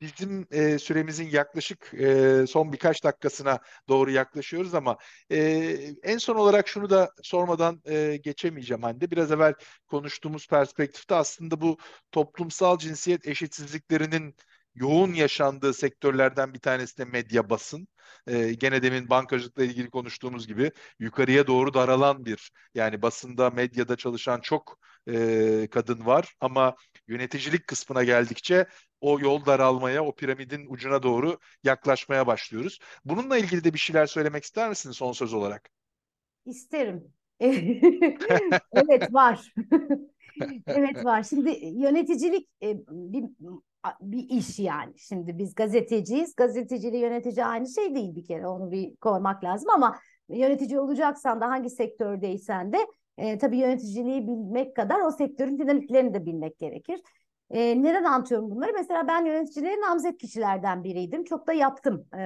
[0.00, 4.96] bizim e, süremizin yaklaşık e, son birkaç dakikasına doğru yaklaşıyoruz ama
[5.30, 5.38] e,
[6.02, 9.10] en son olarak şunu da sormadan e, geçemeyeceğim Hande.
[9.10, 9.54] Biraz evvel
[9.86, 11.78] konuştuğumuz perspektifte aslında bu
[12.12, 14.34] toplumsal cinsiyet eşitsizliklerinin
[14.74, 17.88] yoğun yaşandığı sektörlerden bir tanesi de medya basın.
[18.26, 24.40] Ee, gene demin bankacılıkla ilgili konuştuğumuz gibi yukarıya doğru daralan bir yani basında medyada çalışan
[24.40, 24.78] çok
[25.08, 26.76] e, kadın var ama
[27.08, 28.66] yöneticilik kısmına geldikçe
[29.00, 32.78] o yol daralmaya, o piramidin ucuna doğru yaklaşmaya başlıyoruz.
[33.04, 35.70] Bununla ilgili de bir şeyler söylemek ister misin son söz olarak?
[36.46, 37.12] İsterim.
[38.72, 39.54] evet var.
[40.66, 41.22] evet var.
[41.22, 43.24] Şimdi yöneticilik e, bir
[44.00, 44.92] bir iş yani.
[44.98, 46.34] Şimdi biz gazeteciyiz.
[46.36, 48.46] Gazeteciyle yönetici aynı şey değil bir kere.
[48.46, 49.98] Onu bir koymak lazım ama
[50.28, 52.78] yönetici olacaksan da hangi sektördeysen de
[53.18, 57.00] e, tabii yöneticiliği bilmek kadar o sektörün dinamiklerini de bilmek gerekir.
[57.50, 58.72] E, neden anlatıyorum bunları?
[58.72, 61.24] Mesela ben yöneticilerin namzet kişilerden biriydim.
[61.24, 62.18] Çok da yaptım e,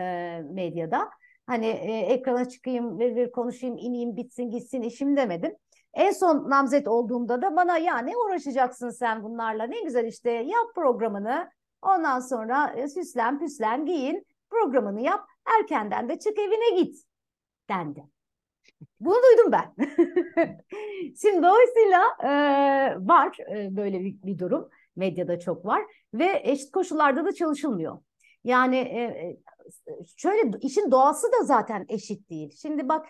[0.50, 1.10] medyada.
[1.46, 5.56] Hani e, ekrana çıkayım, ver ver konuşayım, ineyim, bitsin, gitsin işim demedim.
[5.94, 10.74] En son namzet olduğumda da bana ya ne uğraşacaksın sen bunlarla ne güzel işte yap
[10.74, 11.50] programını
[11.82, 15.20] ondan sonra e, süslen püslen giyin programını yap
[15.60, 16.96] erkenden de çık evine git
[17.68, 18.04] dendi.
[19.00, 19.74] Bunu duydum ben.
[21.22, 22.28] Şimdi dolayısıyla e,
[23.08, 25.82] var e, böyle bir, bir durum medyada çok var
[26.14, 27.99] ve eşit koşullarda da çalışılmıyor.
[28.45, 29.38] Yani e, e
[30.16, 32.57] şöyle işin doğası da zaten eşit değil.
[32.62, 33.07] Şimdi bak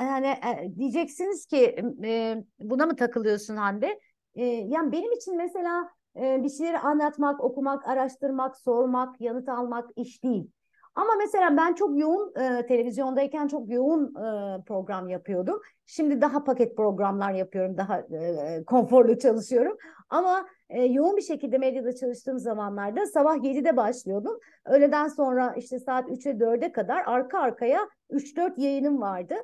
[0.00, 4.00] yani e, diyeceksiniz ki e, buna mı takılıyorsun Hande?
[4.34, 10.24] E, yani benim için mesela e, bir şeyleri anlatmak, okumak, araştırmak, sormak, yanıt almak iş
[10.24, 10.50] değil.
[10.94, 15.60] Ama mesela ben çok yoğun e, televizyondayken çok yoğun e, program yapıyordum.
[15.86, 19.76] Şimdi daha paket programlar yapıyorum, daha e, konforlu çalışıyorum.
[20.10, 24.38] Ama e, yoğun bir şekilde medyada çalıştığım zamanlarda sabah 7'de başlıyordum.
[24.64, 29.34] Öğleden sonra işte saat 3'e 4'e kadar arka arkaya 3-4 yayınım vardı.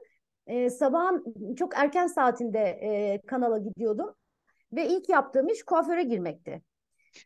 [0.47, 1.25] E, sabahın
[1.59, 4.14] çok erken saatinde e, kanala gidiyordum.
[4.73, 6.62] Ve ilk yaptığım iş kuaföre girmekti.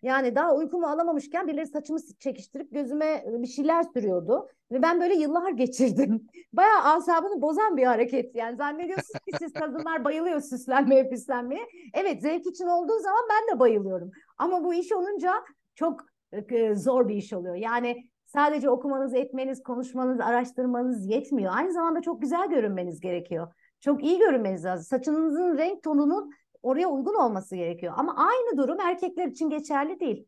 [0.02, 4.48] Yani daha uykumu alamamışken birileri saçımı çekiştirip gözüme bir şeyler sürüyordu.
[4.72, 6.26] Ve ben böyle yıllar geçirdim.
[6.52, 8.34] Bayağı asabını bozan bir hareket.
[8.34, 11.66] Yani zannediyorsunuz ki siz kadınlar bayılıyor süslenmeye püslenmeye.
[11.94, 14.10] Evet zevk için olduğu zaman ben de bayılıyorum.
[14.38, 15.32] Ama bu iş olunca
[15.74, 16.00] çok
[16.32, 17.54] e, zor bir iş oluyor.
[17.54, 21.52] Yani sadece okumanız, etmeniz, konuşmanız, araştırmanız yetmiyor.
[21.56, 23.52] Aynı zamanda çok güzel görünmeniz gerekiyor.
[23.80, 24.84] Çok iyi görünmeniz lazım.
[24.84, 26.30] Saçınızın renk tonunun
[26.62, 27.94] oraya uygun olması gerekiyor.
[27.96, 30.26] Ama aynı durum erkekler için geçerli değil.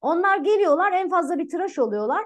[0.00, 2.24] Onlar geliyorlar en fazla bir tıraş oluyorlar.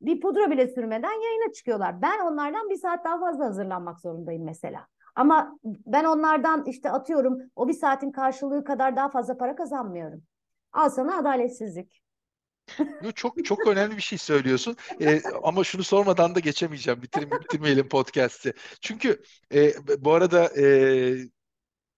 [0.00, 2.02] Bir pudra bile sürmeden yayına çıkıyorlar.
[2.02, 4.86] Ben onlardan bir saat daha fazla hazırlanmak zorundayım mesela.
[5.14, 10.22] Ama ben onlardan işte atıyorum o bir saatin karşılığı kadar daha fazla para kazanmıyorum.
[10.72, 12.02] Al sana adaletsizlik.
[13.14, 14.76] Çok çok önemli bir şey söylüyorsun.
[15.00, 17.02] Ee, ama şunu sormadan da geçemeyeceğim.
[17.02, 18.54] Bitirim, bitirmeyelim podcast'i.
[18.80, 19.22] Çünkü
[19.54, 19.72] e,
[20.04, 20.64] bu arada e,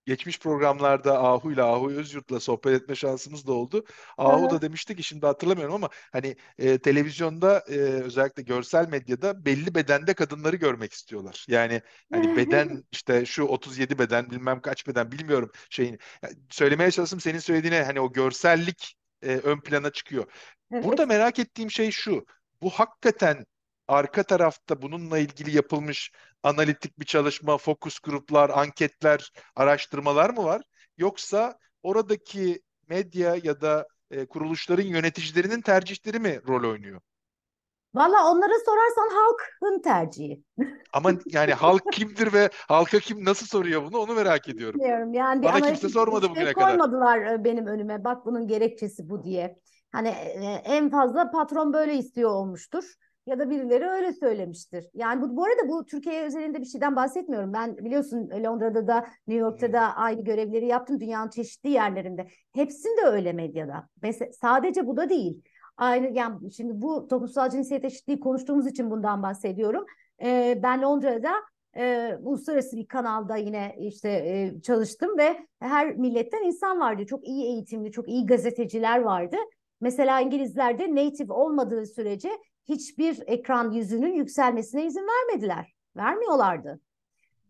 [0.09, 3.85] geçmiş programlarda Ahu ile Ahu Özyurt'la sohbet etme şansımız da oldu.
[4.19, 9.75] Ahu da demişti ki şimdi hatırlamıyorum ama hani e, televizyonda e, özellikle görsel medyada belli
[9.75, 11.45] bedende kadınları görmek istiyorlar.
[11.49, 11.83] Yani
[12.13, 15.99] hani beden işte şu 37 beden bilmem kaç beden bilmiyorum şeyin.
[16.23, 20.25] Yani söylemeye çalıştım senin söylediğine hani o görsellik e, ön plana çıkıyor.
[20.71, 22.27] Burada merak ettiğim şey şu.
[22.63, 23.47] Bu hakikaten
[23.89, 26.13] arka tarafta bununla ilgili yapılmış
[26.43, 30.63] analitik bir çalışma, fokus gruplar, anketler, araştırmalar mı var?
[30.97, 37.01] Yoksa oradaki medya ya da e, kuruluşların yöneticilerinin tercihleri mi rol oynuyor?
[37.95, 40.43] Valla onlara sorarsan halkın tercihi.
[40.93, 44.81] Ama yani halk kimdir ve halka kim nasıl soruyor bunu onu merak ediyorum.
[44.81, 46.69] Bilmiyorum yani Bana kimse sormadı şey bugüne kadar.
[46.69, 49.59] Koymadılar e, benim önüme bak bunun gerekçesi bu diye.
[49.93, 52.85] Hani e, en fazla patron böyle istiyor olmuştur
[53.29, 54.87] ya da birileri öyle söylemiştir.
[54.95, 57.53] Yani bu, bu arada bu Türkiye özelinde bir şeyden bahsetmiyorum.
[57.53, 62.27] Ben biliyorsun Londra'da da New York'ta da aynı görevleri yaptım dünyanın çeşitli yerlerinde.
[62.55, 63.89] Hepsinde öyle medyada.
[64.03, 65.43] Mesela sadece bu da değil.
[65.77, 69.85] Aynı yani şimdi bu toplumsal cinsiyet eşitliği konuştuğumuz için bundan bahsediyorum.
[70.23, 71.33] Ee, ben Londra'da
[71.77, 77.07] e, uluslararası bir kanalda yine işte e, çalıştım ve her milletten insan vardı.
[77.07, 79.37] Çok iyi eğitimli, çok iyi gazeteciler vardı.
[79.81, 82.31] Mesela İngilizlerde native olmadığı sürece
[82.69, 85.75] hiçbir ekran yüzünün yükselmesine izin vermediler.
[85.97, 86.81] Vermiyorlardı.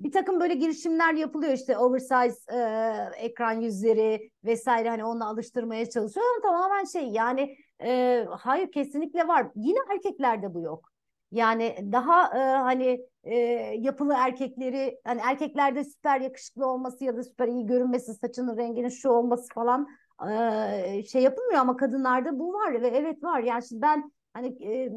[0.00, 6.26] Bir takım böyle girişimler yapılıyor işte oversize e, ekran yüzleri vesaire hani onunla alıştırmaya çalışıyor
[6.26, 9.46] ama tamamen şey yani e, hayır kesinlikle var.
[9.54, 10.88] Yine erkeklerde bu yok.
[11.32, 13.36] Yani daha e, hani e,
[13.78, 19.08] yapılı erkekleri hani erkeklerde süper yakışıklı olması ya da süper iyi görünmesi saçının renginin şu
[19.08, 19.88] olması falan
[20.30, 23.40] e, şey yapılmıyor ama kadınlarda bu var ve evet var.
[23.40, 24.90] Yani şimdi ben hani e,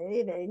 [0.00, 0.46] e,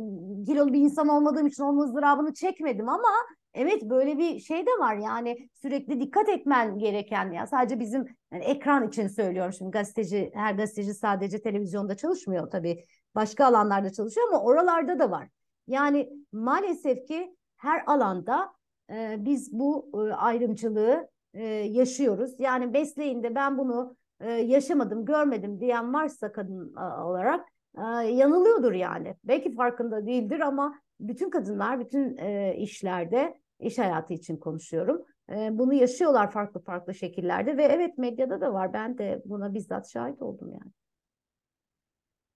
[0.45, 3.09] kilolu bir insan olmadığım için onun ızdırabını çekmedim ama
[3.53, 8.43] evet böyle bir şey de var yani sürekli dikkat etmen gereken ya sadece bizim yani
[8.43, 14.41] ekran için söylüyorum şimdi gazeteci her gazeteci sadece televizyonda çalışmıyor tabii başka alanlarda çalışıyor ama
[14.41, 15.29] oralarda da var.
[15.67, 18.51] Yani maalesef ki her alanda
[18.91, 22.39] e, biz bu e, ayrımcılığı e, yaşıyoruz.
[22.39, 27.54] Yani mesleğinde ben bunu e, yaşamadım, görmedim diyen varsa kadın olarak e,
[28.03, 29.15] yanılıyordur yani.
[29.23, 35.01] Belki farkında değildir ama bütün kadınlar bütün e, işlerde iş hayatı için konuşuyorum.
[35.31, 38.73] E, bunu yaşıyorlar farklı farklı şekillerde ve evet medyada da var.
[38.73, 40.71] Ben de buna bizzat şahit oldum yani.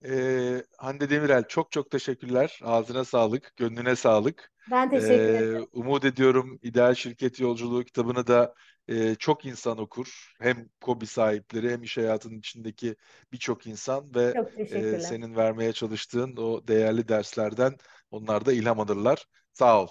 [0.05, 2.59] Ee, Hande Demirel çok çok teşekkürler.
[2.63, 4.51] Ağzına sağlık, gönlüne sağlık.
[4.71, 5.67] Ben teşekkür ee, ederim.
[5.73, 8.53] Umut ediyorum İdeal Şirket Yolculuğu kitabını da
[8.89, 10.33] e, çok insan okur.
[10.41, 12.95] Hem kobi sahipleri hem iş hayatının içindeki
[13.31, 17.73] birçok insan ve e, senin vermeye çalıştığın o değerli derslerden
[18.11, 19.25] onlar da ilham alırlar.
[19.53, 19.87] Sağ ol.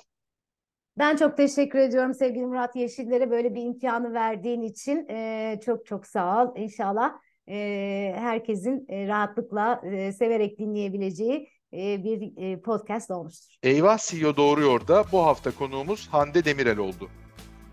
[0.99, 5.09] Ben çok teşekkür ediyorum sevgili Murat Yeşiller'e böyle bir imkanı verdiğin için.
[5.09, 6.57] E, çok çok sağ ol.
[6.57, 7.13] İnşallah
[7.49, 13.55] e, herkesin e, rahatlıkla e, severek dinleyebileceği e, bir e, podcast olmuştur.
[13.63, 17.11] Eyvah CEO Doğruyor da bu hafta konuğumuz Hande Demirel oldu.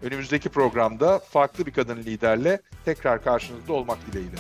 [0.02, 4.36] Önümüzdeki programda farklı bir kadın liderle tekrar karşınızda olmak dileğiyle.